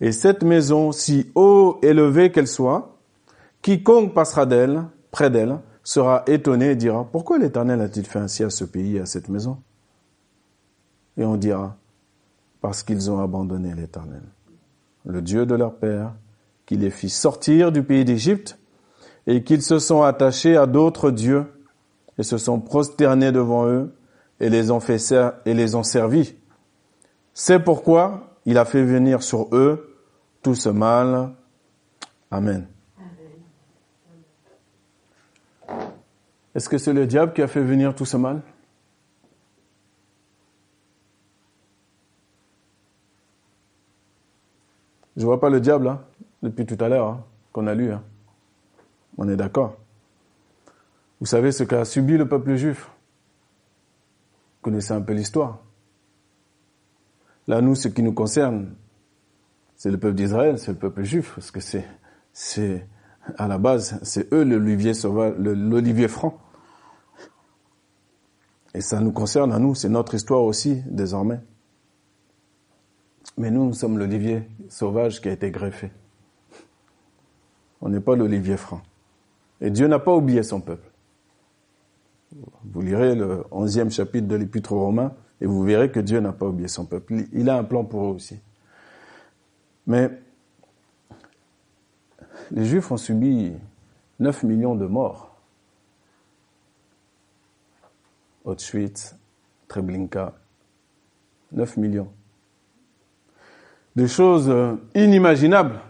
[0.00, 2.98] Et cette maison, si haut élevée qu'elle soit,
[3.62, 8.50] quiconque passera d'elle près d'elle, sera étonné et dira, pourquoi l'Éternel a-t-il fait ainsi à
[8.50, 9.58] ce pays et à cette maison?
[11.16, 11.76] Et on dira,
[12.60, 14.22] parce qu'ils ont abandonné l'Éternel,
[15.06, 16.14] le Dieu de leur père,
[16.66, 18.58] qui les fit sortir du pays d'Égypte,
[19.26, 21.46] et qu'ils se sont attachés à d'autres dieux,
[22.18, 23.94] et se sont prosternés devant eux,
[24.40, 24.98] et les ont fait
[25.74, 26.34] ont servis.
[27.32, 29.96] C'est pourquoi il a fait venir sur eux
[30.42, 31.34] tout ce mal.
[32.30, 32.66] Amen.
[36.54, 38.42] Est-ce que c'est le diable qui a fait venir tout ce mal?
[45.16, 46.00] Je vois pas le diable hein,
[46.42, 47.92] depuis tout à l'heure hein, qu'on a lu.
[47.92, 48.02] Hein.
[49.16, 49.76] On est d'accord.
[51.20, 52.84] Vous savez ce qu'a subi le peuple juif?
[52.84, 55.58] Vous connaissez un peu l'histoire.
[57.48, 58.74] Là, nous, ce qui nous concerne,
[59.74, 62.86] c'est le peuple d'Israël, c'est le peuple juif, parce que c'est,
[63.36, 66.38] à la base, c'est eux l'olivier sauvage, l'olivier franc.
[68.74, 71.40] Et ça nous concerne à nous, c'est notre histoire aussi, désormais.
[73.36, 75.90] Mais nous, nous sommes l'olivier sauvage qui a été greffé.
[77.80, 78.82] On n'est pas l'olivier franc.
[79.60, 80.90] Et Dieu n'a pas oublié son peuple.
[82.64, 86.32] Vous lirez le onzième chapitre de l'Épître aux Romains et vous verrez que Dieu n'a
[86.32, 87.24] pas oublié son peuple.
[87.32, 88.38] Il a un plan pour eux aussi.
[89.86, 90.10] Mais
[92.50, 93.52] les Juifs ont subi
[94.18, 95.36] 9 millions de morts.
[98.44, 99.14] Auschwitz,
[99.68, 100.34] Treblinka,
[101.52, 102.10] 9 millions
[103.98, 105.80] des choses euh, inimaginables.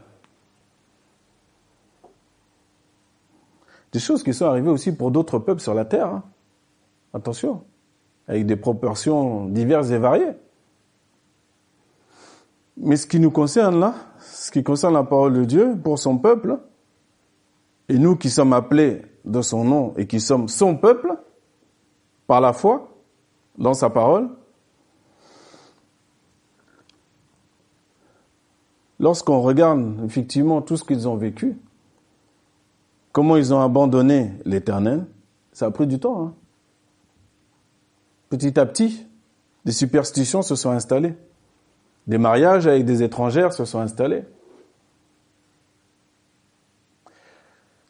[3.93, 6.07] Des choses qui sont arrivées aussi pour d'autres peuples sur la terre.
[6.07, 6.25] Hein.
[7.13, 7.65] Attention,
[8.27, 10.33] avec des proportions diverses et variées.
[12.81, 16.19] Mais ce qui nous concerne là, ce qui concerne la parole de Dieu pour son
[16.19, 16.59] peuple,
[17.89, 21.13] et nous qui sommes appelés de son nom et qui sommes son peuple,
[22.27, 22.95] par la foi,
[23.57, 24.29] dans sa parole,
[29.01, 31.59] lorsqu'on regarde effectivement tout ce qu'ils ont vécu,
[33.13, 35.07] comment ils ont abandonné l'éternel,
[35.53, 36.23] ça a pris du temps.
[36.23, 36.35] Hein.
[38.29, 39.07] Petit à petit,
[39.65, 41.15] des superstitions se sont installées.
[42.09, 44.25] Des mariages avec des étrangères se sont installés.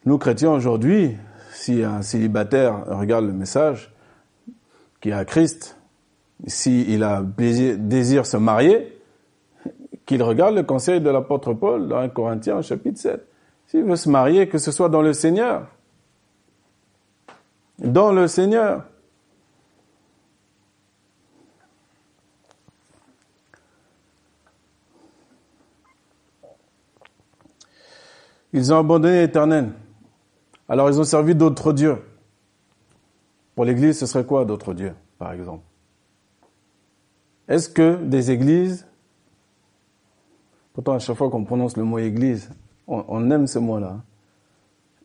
[0.04, 1.16] Nous, chrétiens, aujourd'hui,
[1.52, 3.92] si un célibataire regarde le message,
[5.00, 5.76] qui a Christ,
[6.46, 9.00] s'il a désir se marier,
[10.04, 13.24] qu'il regarde le conseil de l'apôtre Paul dans 1 Corinthiens chapitre 7.
[13.66, 15.68] S'il veut se marier, que ce soit dans le Seigneur.
[17.78, 18.84] Dans le Seigneur.
[28.52, 29.70] Ils ont abandonné l'éternel.
[30.68, 31.98] Alors ils ont servi d'autres dieux.
[33.54, 35.64] Pour l'église, ce serait quoi d'autres dieux, par exemple?
[37.48, 38.86] Est-ce que des églises
[40.72, 42.50] Pourtant, à chaque fois qu'on prononce le mot église,
[42.86, 43.96] on, aime ce mot-là.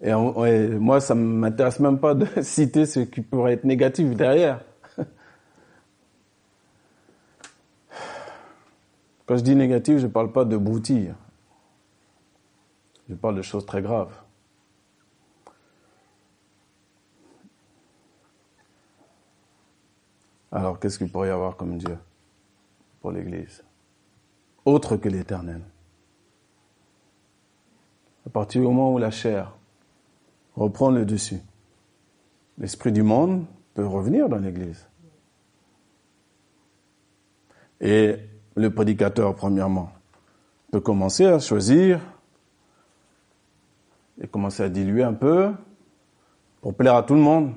[0.01, 4.61] Et, moi, ça ne m'intéresse même pas de citer ce qui pourrait être négatif derrière.
[9.25, 11.13] Quand je dis négatif, je ne parle pas de broutilles.
[13.09, 14.13] Je parle de choses très graves.
[20.51, 21.97] Alors, qu'est-ce qu'il pourrait y avoir comme Dieu
[23.01, 23.63] pour l'Église
[24.65, 25.61] autre que l'éternel?
[28.25, 29.53] À partir du moment où la chair
[30.55, 31.41] reprend le dessus,
[32.57, 34.87] l'esprit du monde peut revenir dans l'église.
[37.81, 38.17] Et
[38.55, 39.91] le prédicateur, premièrement,
[40.71, 41.99] peut commencer à choisir
[44.21, 45.51] et commencer à diluer un peu
[46.61, 47.53] pour plaire à tout le monde.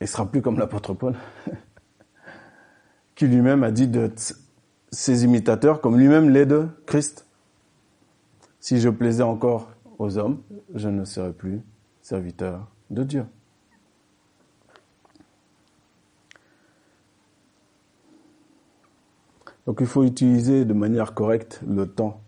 [0.00, 1.14] Il sera plus comme l'apôtre Paul.
[3.14, 4.12] qui lui-même a dit de
[4.90, 7.26] ses imitateurs, comme lui-même l'est de Christ.
[8.60, 10.42] Si je plaisais encore aux hommes,
[10.74, 11.60] je ne serais plus
[12.02, 13.24] serviteur de Dieu.
[19.66, 22.20] Donc il faut utiliser de manière correcte le temps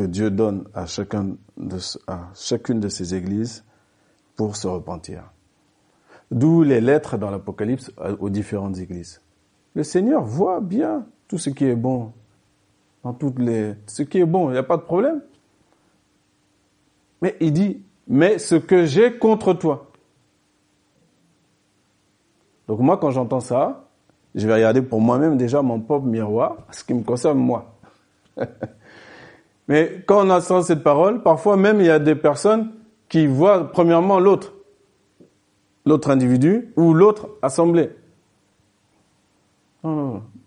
[0.00, 3.64] que Dieu donne à, chacune de ces églises
[4.34, 5.30] pour se repentir.
[6.30, 9.20] D'où les lettres dans l'Apocalypse aux différentes églises.
[9.74, 12.14] Le Seigneur voit bien tout ce qui est bon.
[13.04, 15.20] Dans toutes les, ce qui est bon, il n'y a pas de problème.
[17.20, 19.90] Mais il dit, mais ce que j'ai contre toi.
[22.68, 23.86] Donc moi, quand j'entends ça,
[24.34, 27.74] je vais regarder pour moi-même déjà mon propre miroir, ce qui me concerne moi.
[29.70, 32.72] mais quand on entend cette parole, parfois même il y a des personnes
[33.08, 34.52] qui voient premièrement l'autre,
[35.86, 37.90] l'autre individu ou l'autre assemblée.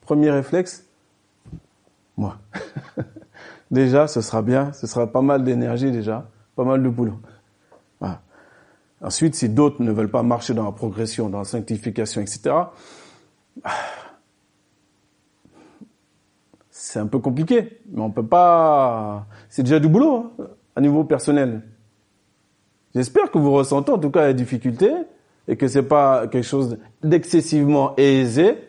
[0.01, 0.85] Premier réflexe,
[2.17, 2.37] moi.
[3.71, 7.17] déjà, ce sera bien, ce sera pas mal d'énergie déjà, pas mal de boulot.
[9.01, 12.55] Ensuite, si d'autres ne veulent pas marcher dans la progression, dans la sanctification, etc.,
[16.93, 19.25] c'est un peu compliqué, mais on peut pas.
[19.49, 20.43] C'est déjà du boulot hein,
[20.75, 21.63] à niveau personnel.
[22.93, 24.91] J'espère que vous ressentez en tout cas la difficulté
[25.47, 28.59] et que c'est pas quelque chose d'excessivement aisé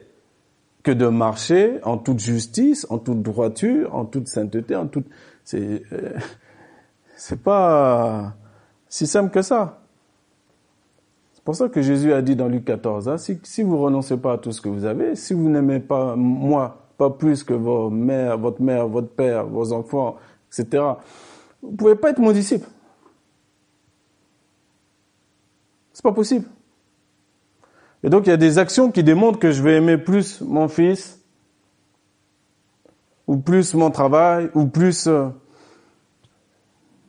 [0.83, 5.07] que de marcher en toute justice, en toute droiture, en toute sainteté, en toute.
[5.45, 6.15] C'est euh,
[7.19, 8.37] c'est pas
[8.89, 9.83] si simple que ça.
[11.35, 14.17] C'est pour ça que Jésus a dit dans Luc 14, hein, si, si vous renoncez
[14.17, 17.55] pas à tout ce que vous avez, si vous n'aimez pas moi, pas plus que
[17.55, 20.17] vos mères, votre mère, votre père, vos enfants,
[20.53, 20.83] etc.,
[21.63, 22.69] vous pouvez pas être mon disciple.
[25.93, 26.47] C'est pas possible.
[28.03, 30.69] Et donc il y a des actions qui démontrent que je vais aimer plus mon
[30.69, 31.21] fils,
[33.27, 35.29] ou plus mon travail, ou plus euh,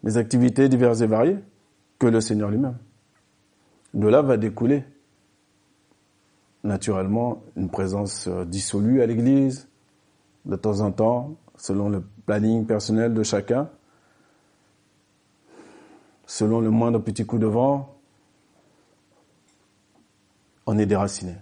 [0.04, 1.40] mes activités diverses et variées
[2.00, 2.78] que le Seigneur lui-même.
[3.94, 4.86] De là va découler
[6.64, 9.68] naturellement une présence euh, dissolue à l'église,
[10.46, 13.70] de temps en temps, selon le planning personnel de chacun,
[16.26, 17.96] selon le moindre petit coup de vent,
[20.66, 21.36] on est déraciné.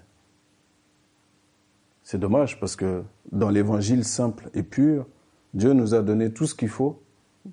[2.04, 5.06] C'est dommage parce que dans l'évangile simple et pur,
[5.54, 7.01] Dieu nous a donné tout ce qu'il faut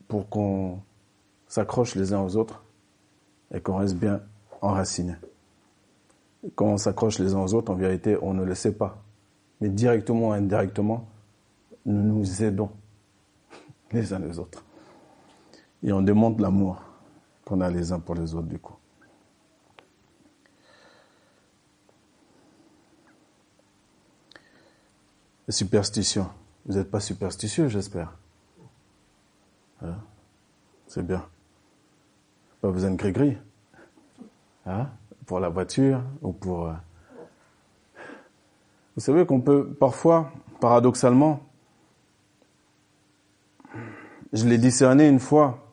[0.08, 0.80] pour qu'on
[1.46, 2.64] s'accroche les uns aux autres
[3.54, 4.20] et qu'on reste bien
[4.60, 5.14] enraciné.
[6.54, 9.02] Quand on s'accroche les uns aux autres, en vérité, on ne le sait pas.
[9.60, 11.08] Mais directement ou indirectement,
[11.86, 12.70] nous nous aidons
[13.92, 14.64] les uns les autres.
[15.82, 16.82] Et on démontre l'amour
[17.44, 18.76] qu'on a les uns pour les autres, du coup.
[25.48, 26.28] Les superstitions.
[26.66, 28.16] Vous n'êtes pas superstitieux, j'espère.
[29.82, 29.96] Hein?
[30.86, 31.26] C'est bien.
[32.60, 33.38] Pas besoin de gris-gris.
[34.66, 34.88] Hein,
[35.26, 36.66] pour la voiture ou pour...
[36.66, 36.74] Euh,
[38.94, 41.40] vous savez qu'on peut parfois, paradoxalement,
[44.32, 45.72] je l'ai discerné une fois,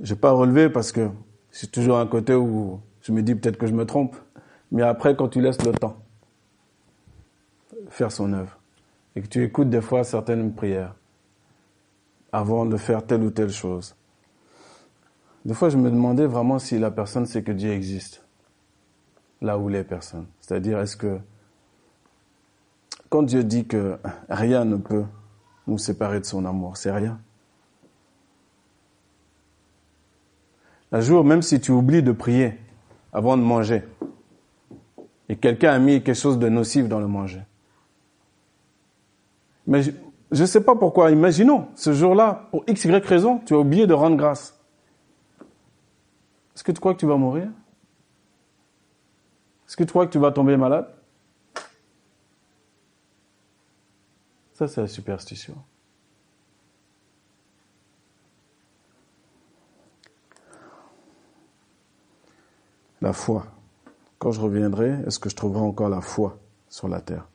[0.00, 1.08] j'ai pas relevé parce que
[1.50, 4.16] c'est toujours un côté où je me dis peut-être que je me trompe,
[4.70, 5.96] mais après quand tu laisses le temps
[7.88, 8.58] faire son œuvre
[9.14, 10.94] et que tu écoutes des fois certaines prières
[12.32, 13.94] avant de faire telle ou telle chose,
[15.44, 18.24] des fois, je me demandais vraiment si la personne sait que Dieu existe,
[19.42, 20.26] là où les personnes.
[20.40, 21.18] C'est-à-dire, est-ce que
[23.10, 23.98] quand Dieu dit que
[24.30, 25.04] rien ne peut
[25.66, 27.20] nous séparer de son amour, c'est rien.
[30.92, 32.58] Un jour, même si tu oublies de prier
[33.12, 33.82] avant de manger,
[35.28, 37.42] et quelqu'un a mis quelque chose de nocif dans le manger,
[39.66, 39.92] mais je
[40.42, 43.94] ne sais pas pourquoi, imaginons, ce jour-là, pour x, y raison, tu as oublié de
[43.94, 44.58] rendre grâce.
[46.54, 47.48] Est-ce que tu crois que tu vas mourir?
[49.66, 50.93] Est-ce que tu crois que tu vas tomber malade?
[54.54, 55.56] Ça, c'est la superstition.
[63.02, 63.46] La foi.
[64.18, 66.38] Quand je reviendrai, est-ce que je trouverai encore la foi
[66.68, 67.26] sur la terre?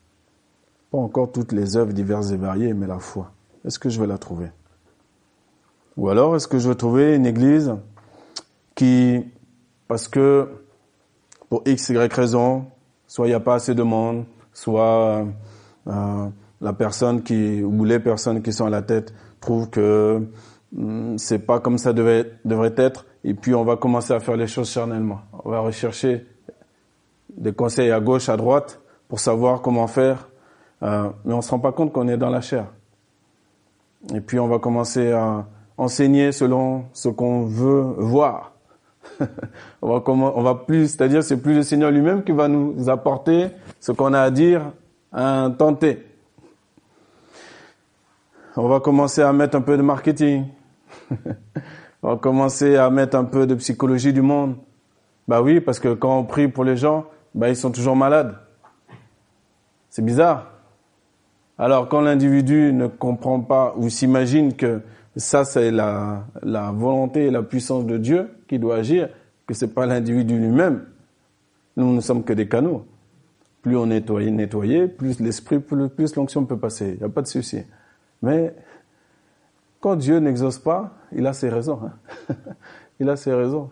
[0.91, 3.31] Pas encore toutes les œuvres diverses et variées, mais la foi.
[3.65, 4.51] Est-ce que je vais la trouver?
[5.97, 7.75] Ou alors, est-ce que je vais trouver une église
[8.73, 9.25] qui,
[9.89, 10.63] parce que
[11.49, 12.67] pour x, y raison,
[13.05, 15.27] soit il n'y a pas assez de monde, soit
[15.87, 16.29] euh,
[16.61, 20.21] la personne qui, ou les personnes qui sont à la tête trouvent que
[20.77, 24.35] hum, c'est pas comme ça devait, devrait être, et puis on va commencer à faire
[24.35, 25.21] les choses charnellement.
[25.43, 26.25] On va rechercher
[27.35, 30.29] des conseils à gauche, à droite, pour savoir comment faire,
[30.83, 32.67] euh, mais on se rend pas compte qu'on est dans la chair.
[34.13, 35.45] Et puis on va commencer à
[35.77, 38.53] enseigner selon ce qu'on veut voir.
[39.81, 43.47] on va on va plus, c'est-à-dire c'est plus le Seigneur lui-même qui va nous apporter
[43.79, 44.71] ce qu'on a à dire,
[45.11, 46.05] un tenter.
[48.55, 50.45] On va commencer à mettre un peu de marketing.
[52.03, 54.55] on va commencer à mettre un peu de psychologie du monde.
[55.27, 58.35] Bah oui, parce que quand on prie pour les gens, bah ils sont toujours malades.
[59.89, 60.47] C'est bizarre.
[61.57, 64.81] Alors quand l'individu ne comprend pas ou s'imagine que
[65.15, 66.23] ça, c'est la,
[66.73, 69.09] volonté et la puissance de Dieu qui doit agir,
[69.45, 70.85] que c'est pas l'individu lui-même.
[71.75, 72.85] Nous ne sommes que des canaux.
[73.61, 76.93] Plus on est nettoyé, plus l'esprit, plus, l'onction peut passer.
[76.93, 77.59] Il n'y a pas de souci.
[78.21, 78.53] Mais
[79.79, 81.79] quand Dieu n'exauce pas, il a ses raisons.
[81.83, 82.35] Hein.
[82.99, 83.69] il a ses raisons.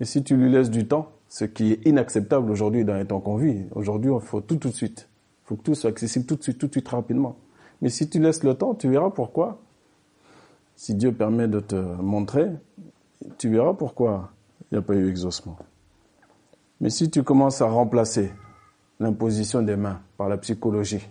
[0.00, 3.20] Et si tu lui laisses du temps, ce qui est inacceptable aujourd'hui dans les temps
[3.20, 5.08] qu'on vit, aujourd'hui, il faut tout tout de suite.
[5.44, 7.36] Il faut que tout soit accessible tout de suite, tout de suite, rapidement.
[7.80, 9.60] Mais si tu laisses le temps, tu verras pourquoi.
[10.76, 12.50] Si Dieu permet de te montrer,
[13.38, 14.30] tu verras pourquoi
[14.70, 15.56] il n'y a pas eu exaucement.
[16.80, 18.32] Mais si tu commences à remplacer
[19.00, 21.06] l'imposition des mains par la psychologie,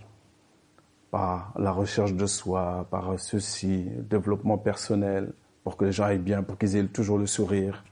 [1.12, 5.34] par la recherche de soi, par ceci, développement personnel,
[5.64, 7.84] pour que les gens aillent bien, pour qu'ils aient toujours le sourire,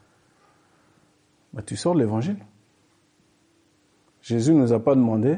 [1.54, 2.38] bah, tu sors de l'évangile.
[4.22, 5.38] Jésus ne nous a pas demandé,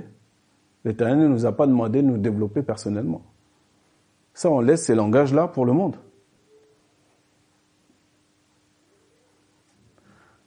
[0.85, 3.21] l'Éternel ne nous a pas demandé de nous développer personnellement.
[4.33, 5.97] Ça, on laisse ces langages-là pour le monde.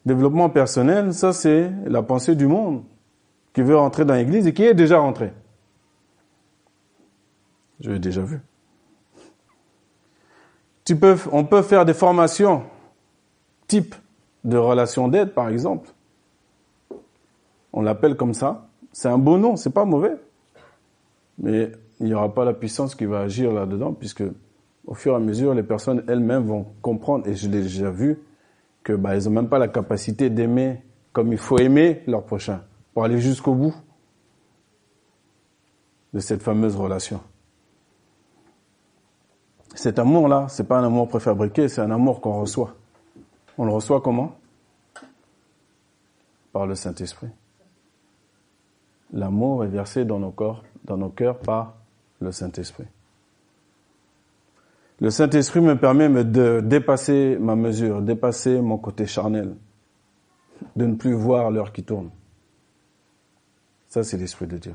[0.07, 2.85] Développement personnel, ça c'est la pensée du monde
[3.53, 5.33] qui veut rentrer dans l'église et qui est déjà rentré.
[7.81, 8.41] Je l'ai déjà vu.
[11.33, 12.65] On peut faire des formations
[13.67, 13.95] type
[14.45, 15.89] de relation d'aide, par exemple.
[17.73, 18.67] On l'appelle comme ça.
[18.93, 20.17] C'est un beau nom, c'est pas mauvais.
[21.39, 21.71] Mais
[22.01, 24.25] il n'y aura pas la puissance qui va agir là-dedans, puisque
[24.87, 28.19] au fur et à mesure, les personnes elles-mêmes vont comprendre, et je l'ai déjà vu,
[28.83, 32.63] que bah, ils ont même pas la capacité d'aimer comme il faut aimer leur prochain
[32.95, 33.75] pour aller jusqu'au bout
[36.13, 37.21] de cette fameuse relation.
[39.75, 42.75] Cet amour-là, c'est pas un amour préfabriqué, c'est un amour qu'on reçoit.
[43.57, 44.37] On le reçoit comment?
[46.53, 47.29] Par le Saint-Esprit.
[49.13, 51.75] L'amour est versé dans nos corps, dans nos cœurs par
[52.21, 52.87] le Saint-Esprit.
[55.01, 59.55] Le Saint-Esprit me permet de dépasser ma mesure, dépasser mon côté charnel,
[60.77, 62.11] de ne plus voir l'heure qui tourne.
[63.89, 64.75] Ça, c'est l'Esprit de Dieu.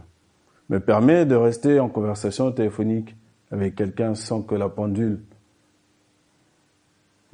[0.69, 3.15] Me permet de rester en conversation téléphonique
[3.51, 5.21] avec quelqu'un sans que la pendule,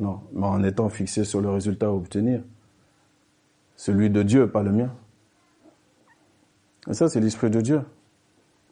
[0.01, 2.41] non, mais en étant fixé sur le résultat à obtenir.
[3.76, 4.91] Celui de Dieu, pas le mien.
[6.89, 7.84] Et ça, c'est l'Esprit de Dieu,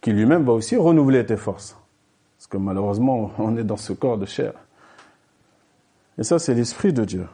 [0.02, 1.78] qui lui-même va aussi renouveler tes forces.
[2.38, 4.54] Parce que malheureusement, on est dans ce corps de chair.
[6.18, 7.28] Et ça, c'est l'Esprit de Dieu.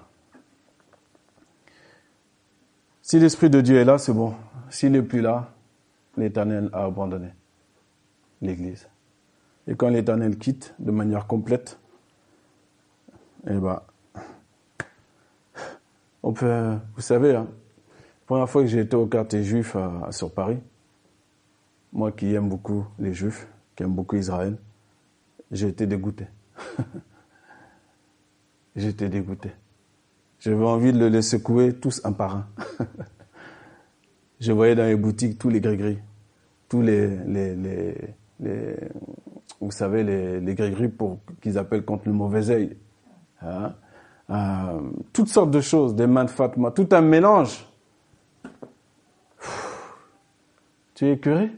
[3.01, 4.33] Si l'Esprit de Dieu est là, c'est bon.
[4.69, 5.53] S'il n'est plus là,
[6.17, 7.29] l'Éternel a abandonné
[8.41, 8.89] l'Église.
[9.67, 11.79] Et quand l'Éternel quitte de manière complète,
[13.47, 13.81] eh ben,
[16.23, 19.75] on peut, vous savez, hein, la première fois que j'ai été au quartier juif
[20.11, 20.59] sur Paris,
[21.93, 24.57] moi qui aime beaucoup les juifs, qui aime beaucoup Israël,
[25.51, 26.27] j'ai été dégoûté.
[28.75, 29.51] été dégoûté.
[30.39, 32.47] J'avais envie de les secouer tous un par un.
[34.39, 35.99] je voyais dans les boutiques tous les gris-gris,
[36.67, 37.55] tous les, les,
[38.39, 38.75] les,
[39.61, 42.77] vous savez, les, les pour qu'ils appellent contre le mauvais œil.
[43.41, 43.73] Hein?
[44.29, 44.81] Euh,
[45.13, 47.65] toutes sortes de choses, des mains de Fatma, tout un mélange.
[50.93, 51.51] Tu es écœuré?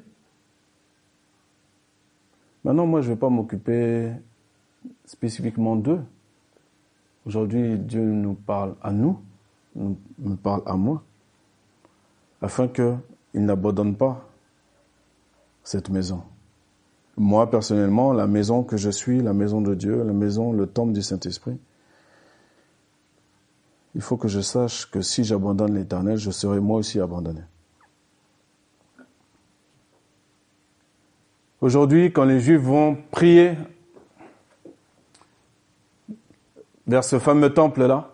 [2.64, 4.12] Maintenant, moi, je ne vais pas m'occuper
[5.06, 6.02] spécifiquement d'eux.
[7.26, 9.22] Aujourd'hui, Dieu nous parle à nous,
[9.76, 11.04] nous parle à moi,
[12.42, 13.00] afin qu'il
[13.34, 14.28] n'abandonne pas
[15.64, 16.24] cette maison.
[17.18, 20.94] Moi, personnellement, la maison que je suis, la maison de Dieu, la maison, le temple
[20.94, 21.58] du Saint-Esprit,
[23.96, 27.42] il faut que je sache que si j'abandonne l'éternel, je serai moi aussi abandonné.
[31.60, 33.58] Aujourd'hui, quand les Juifs vont prier
[36.86, 38.12] vers ce fameux temple-là,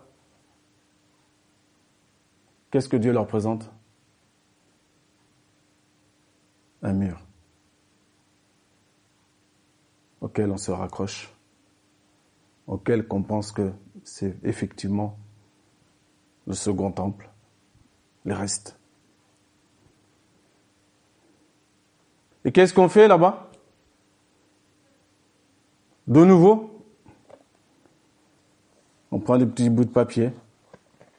[2.71, 3.69] qu'est-ce que Dieu leur présente?
[6.81, 7.19] Un mur
[10.23, 11.31] auquel on se raccroche,
[12.65, 13.71] auquel on pense que
[14.05, 15.17] c'est effectivement
[16.47, 17.29] le second temple,
[18.23, 18.77] les restes.
[22.45, 23.49] Et qu'est-ce qu'on fait là-bas?
[26.07, 26.81] De nouveau,
[29.11, 30.31] on prend des petits bouts de papier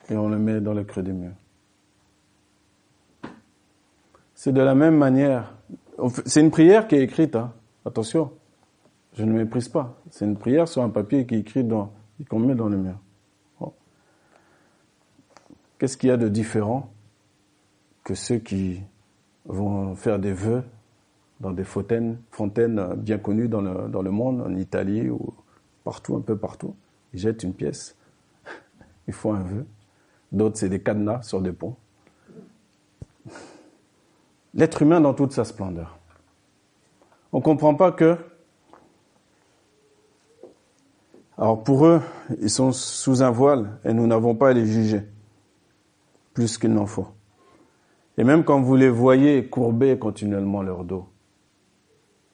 [0.09, 1.35] et on le met dans le creux des murs.
[4.35, 5.55] C'est de la même manière.
[6.25, 7.53] C'est une prière qui est écrite, hein.
[7.87, 8.33] attention,
[9.15, 10.01] je ne méprise pas.
[10.11, 11.93] C'est une prière sur un papier qui est écrit dans,
[12.29, 12.99] qu'on met dans le mur.
[15.79, 16.91] Qu'est-ce qu'il y a de différent
[18.05, 18.81] que ceux qui
[19.45, 20.63] vont faire des vœux
[21.41, 22.17] dans des fontaines,
[22.97, 25.35] bien connues dans le, dans le monde, en Italie ou
[25.83, 26.75] partout, un peu partout?
[27.13, 27.97] Ils jettent une pièce,
[29.09, 29.67] ils font un vœu.
[30.33, 31.77] D'autres, c'est des cadenas sur des ponts.
[34.55, 35.99] L'être humain dans toute sa splendeur.
[37.33, 38.17] On ne comprend pas que...
[41.37, 42.01] Alors pour eux,
[42.41, 45.03] ils sont sous un voile et nous n'avons pas à les juger
[46.35, 47.09] plus qu'il n'en faut.
[48.19, 51.09] Et même quand vous les voyez courber continuellement leur dos,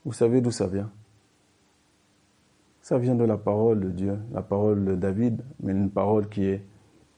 [0.05, 0.91] Vous savez d'où ça vient
[2.81, 6.47] Ça vient de la parole de Dieu, la parole de David, mais une parole qui
[6.47, 6.65] est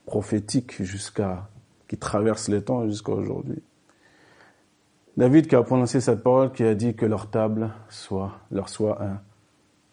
[0.05, 1.49] prophétique jusqu'à,
[1.87, 3.61] qui traverse les temps jusqu'à aujourd'hui.
[5.15, 9.01] David qui a prononcé cette parole, qui a dit que leur table soit, leur soit
[9.01, 9.21] un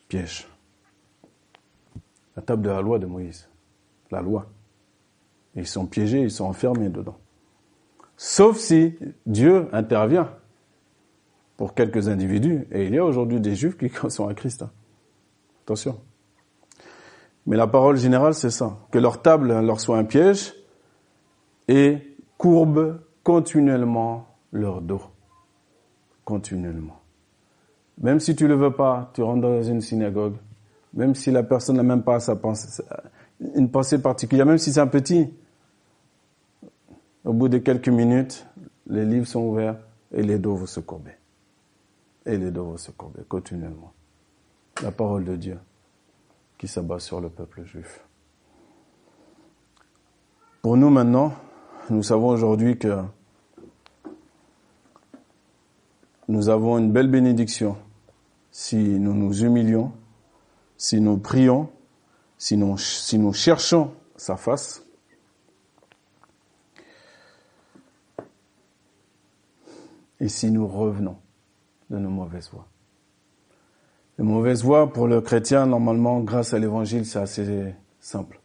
[0.08, 0.48] piège.
[2.36, 3.48] La table de la loi de Moïse.
[4.10, 4.46] La loi.
[5.54, 7.16] ils sont piégés, ils sont enfermés dedans.
[8.16, 10.30] Sauf si Dieu intervient
[11.56, 12.66] pour quelques individus.
[12.72, 14.62] Et il y a aujourd'hui des juifs qui sont à Christ.
[14.62, 14.70] Hein.
[15.64, 16.00] Attention.
[17.46, 18.78] Mais la parole générale, c'est ça.
[18.90, 20.54] Que leur table leur soit un piège
[21.68, 25.02] et courbe continuellement leur dos.
[26.24, 27.00] Continuellement.
[28.00, 30.36] Même si tu le veux pas, tu rentres dans une synagogue,
[30.94, 32.82] même si la personne n'a même pas sa pensée,
[33.54, 35.32] une pensée particulière, même si c'est un petit,
[37.24, 38.46] au bout de quelques minutes,
[38.86, 39.78] les livres sont ouverts
[40.12, 41.12] et les dos vont se courber.
[42.26, 43.92] Et les dos vont se courber continuellement.
[44.82, 45.58] La parole de Dieu
[46.58, 48.04] qui s'abat sur le peuple juif.
[50.60, 51.32] Pour nous maintenant,
[51.88, 52.98] nous savons aujourd'hui que
[56.28, 57.76] nous avons une belle bénédiction
[58.50, 59.92] si nous nous humilions,
[60.80, 61.68] si nous prions,
[62.38, 62.78] si nous,
[63.34, 64.82] cherchons sa face.
[70.20, 71.18] Et si nous revenons
[71.90, 72.66] de nos mauvaises voies.
[74.16, 78.40] Les mauvaises voies pour le chrétien, normalement, grâce à l'évangile, c'est assez simple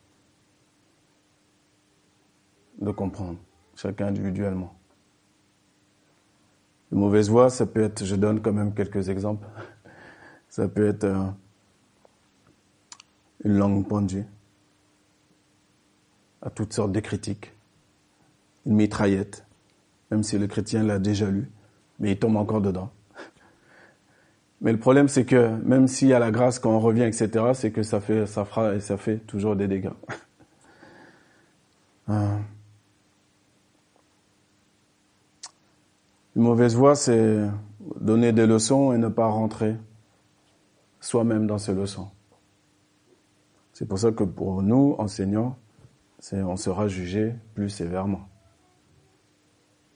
[2.80, 3.40] de comprendre,
[3.76, 4.78] chacun individuellement.
[6.92, 9.48] Les mauvaises voies, ça peut être, je donne quand même quelques exemples,
[10.50, 11.30] ça peut être euh,
[13.44, 14.26] une langue pendue
[16.42, 17.54] à toutes sortes de critiques,
[18.66, 19.46] une mitraillette,
[20.12, 21.50] même si le chrétien l'a déjà lu,
[22.00, 22.92] mais il tombe encore dedans.
[24.62, 27.52] Mais le problème, c'est que même s'il y a la grâce quand on revient, etc.,
[27.54, 29.90] c'est que ça fait, ça fera et ça fait toujours des dégâts.
[32.08, 32.38] Euh,
[36.36, 37.50] Une mauvaise voie, c'est
[38.02, 39.76] donner des leçons et ne pas rentrer
[41.00, 42.10] soi-même dans ces leçons.
[43.76, 45.58] C'est pour ça que pour nous, enseignants,
[46.32, 48.22] on sera jugé plus sévèrement.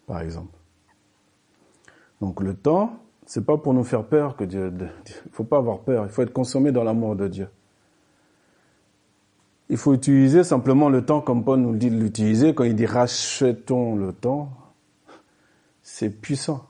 [0.06, 0.58] Par exemple.
[2.20, 4.74] Donc le temps, c'est pas pour nous faire peur que Dieu.
[5.26, 6.04] Il faut pas avoir peur.
[6.04, 7.48] Il faut être consommé dans l'amour de Dieu.
[9.70, 12.86] Il faut utiliser simplement le temps comme Paul nous dit de l'utiliser quand il dit
[12.86, 14.52] rachetons le temps
[15.82, 16.68] c'est puissant.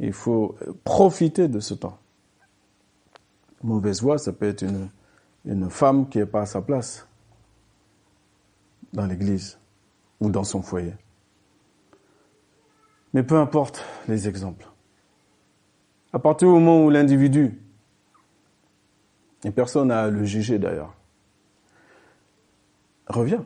[0.00, 1.98] Il faut profiter de ce temps.
[3.62, 4.88] Mauvaise voix, ça peut être une,
[5.44, 7.06] une femme qui n'est pas à sa place
[8.92, 9.58] dans l'église
[10.20, 10.94] ou dans son foyer.
[13.12, 14.68] Mais peu importe les exemples.
[16.12, 17.60] À partir du moment où l'individu,
[19.44, 20.94] et personne n'a à le juger d'ailleurs,
[23.06, 23.40] revient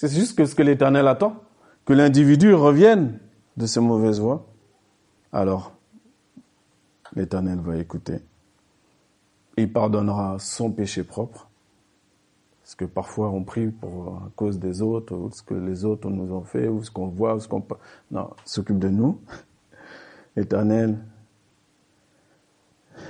[0.00, 1.36] c'est juste que ce que l'Éternel attend,
[1.84, 3.18] que l'individu revienne
[3.58, 4.46] de ses mauvaises voies.
[5.30, 5.74] Alors,
[7.14, 8.22] l'Éternel va écouter.
[9.62, 11.48] Il pardonnera son péché propre.
[12.62, 16.08] Parce que parfois on prie pour à cause des autres, ou ce que les autres
[16.08, 17.64] nous ont fait, ou ce qu'on voit, ou ce qu'on...
[18.10, 19.20] Non, s'occupe de nous.
[20.36, 20.98] L'Éternel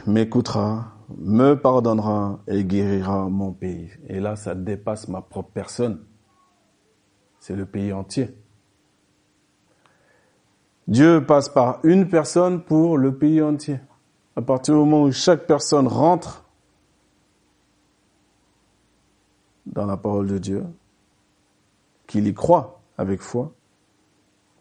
[0.07, 3.91] m'écoutera, me pardonnera et guérira mon pays.
[4.09, 6.01] Et là, ça dépasse ma propre personne
[7.41, 8.29] c'est le pays entier.
[10.87, 13.81] Dieu passe par une personne pour le pays entier.
[14.37, 16.45] À partir du moment où chaque personne rentre
[19.67, 20.65] dans la parole de Dieu,
[22.07, 23.53] qu'il y croit avec foi,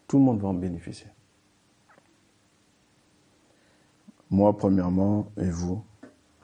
[0.06, 1.08] tout le monde va en bénéficier.
[4.30, 5.82] Moi, premièrement, et vous,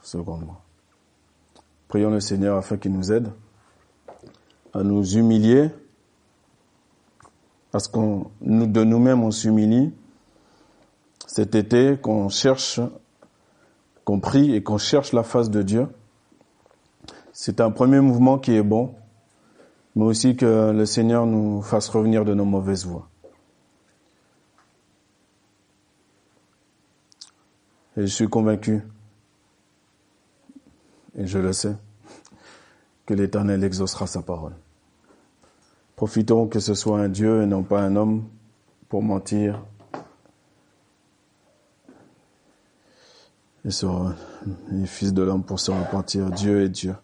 [0.02, 0.60] secondement.
[1.88, 3.30] Prions le Seigneur afin qu'il nous aide
[4.72, 5.70] à nous humilier
[7.70, 9.92] parce qu'on nous, de nous-mêmes on s'humilie
[11.26, 12.80] cet été, qu'on cherche,
[14.06, 15.88] qu'on prie et qu'on cherche la face de Dieu.
[17.32, 18.94] C'est un premier mouvement qui est bon,
[19.96, 23.08] mais aussi que le Seigneur nous fasse revenir de nos mauvaises voies.
[27.96, 28.82] Et je suis convaincu,
[31.16, 31.74] et je le sais,
[33.06, 34.54] que l'Éternel exaucera sa parole.
[35.96, 38.24] Profitons que ce soit un Dieu et non pas un homme
[38.88, 39.64] pour mentir.
[43.66, 44.14] Et sur
[44.70, 46.30] les fils de l'homme pour se repentir.
[46.30, 46.94] Dieu est Dieu.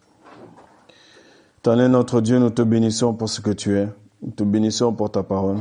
[1.67, 3.89] es notre Dieu, nous te bénissons pour ce que tu es.
[4.23, 5.59] Nous te bénissons pour ta parole.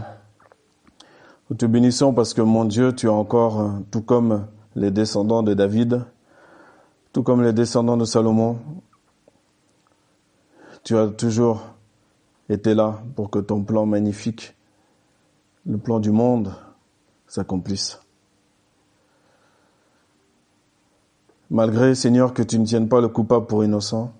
[1.49, 4.45] Nous te bénissons parce que mon Dieu, tu es encore, tout comme
[4.75, 6.05] les descendants de David,
[7.13, 8.59] tout comme les descendants de Salomon,
[10.83, 11.63] tu as toujours
[12.47, 14.55] été là pour que ton plan magnifique,
[15.65, 16.53] le plan du monde,
[17.27, 17.99] s'accomplisse.
[21.51, 24.13] Malgré, Seigneur, que tu ne tiennes pas le coupable pour innocent,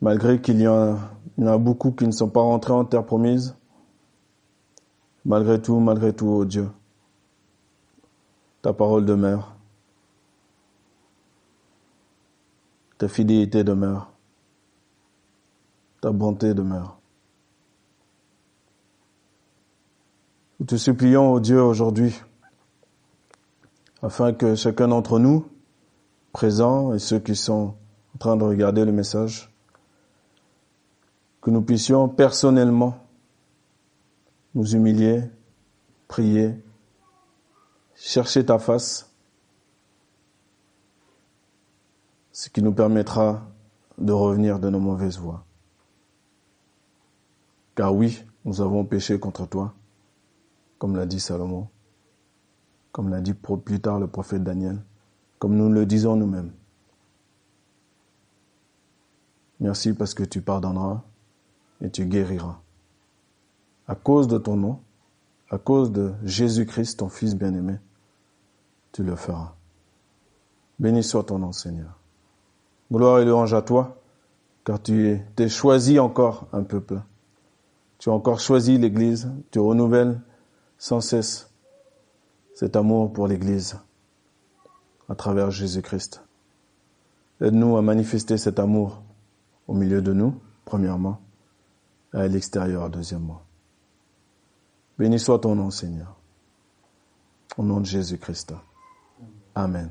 [0.00, 0.96] malgré qu'il y, en
[1.44, 3.56] a beaucoup qui ne sont pas rentrés en terre promise,
[5.24, 6.70] malgré tout, malgré tout, oh Dieu,
[8.62, 9.56] ta parole demeure,
[12.96, 14.12] ta fidélité demeure,
[16.00, 17.00] ta bonté demeure.
[20.60, 22.14] Nous te supplions, ô Dieu, aujourd'hui,
[24.02, 25.48] afin que chacun d'entre nous,
[26.34, 27.76] présents et ceux qui sont
[28.14, 29.54] en train de regarder le message,
[31.40, 33.06] que nous puissions personnellement
[34.54, 35.22] nous humilier,
[36.08, 36.60] prier,
[37.94, 39.14] chercher ta face,
[42.32, 43.46] ce qui nous permettra
[43.96, 45.44] de revenir de nos mauvaises voies.
[47.76, 49.72] Car oui, nous avons péché contre toi,
[50.78, 51.68] comme l'a dit Salomon,
[52.90, 54.82] comme l'a dit plus tard le prophète Daniel
[55.44, 56.52] comme nous le disons nous-mêmes.
[59.60, 61.02] Merci parce que tu pardonneras
[61.82, 62.62] et tu guériras.
[63.86, 64.80] À cause de ton nom,
[65.50, 67.76] à cause de Jésus-Christ, ton Fils bien-aimé,
[68.92, 69.52] tu le feras.
[70.78, 71.98] Béni soit ton nom, Seigneur.
[72.90, 74.00] Gloire et louange à toi,
[74.64, 77.02] car tu t'es choisi encore un peuple.
[77.98, 80.22] Tu as encore choisi l'Église, tu renouvelles
[80.78, 81.50] sans cesse
[82.54, 83.78] cet amour pour l'Église
[85.08, 86.22] à travers Jésus-Christ.
[87.40, 89.02] Aide-nous à manifester cet amour
[89.66, 91.20] au milieu de nous, premièrement,
[92.14, 93.42] et à l'extérieur, deuxièmement.
[94.98, 96.16] Béni soit ton nom, Seigneur.
[97.56, 98.54] Au nom de Jésus-Christ.
[99.54, 99.90] Amen.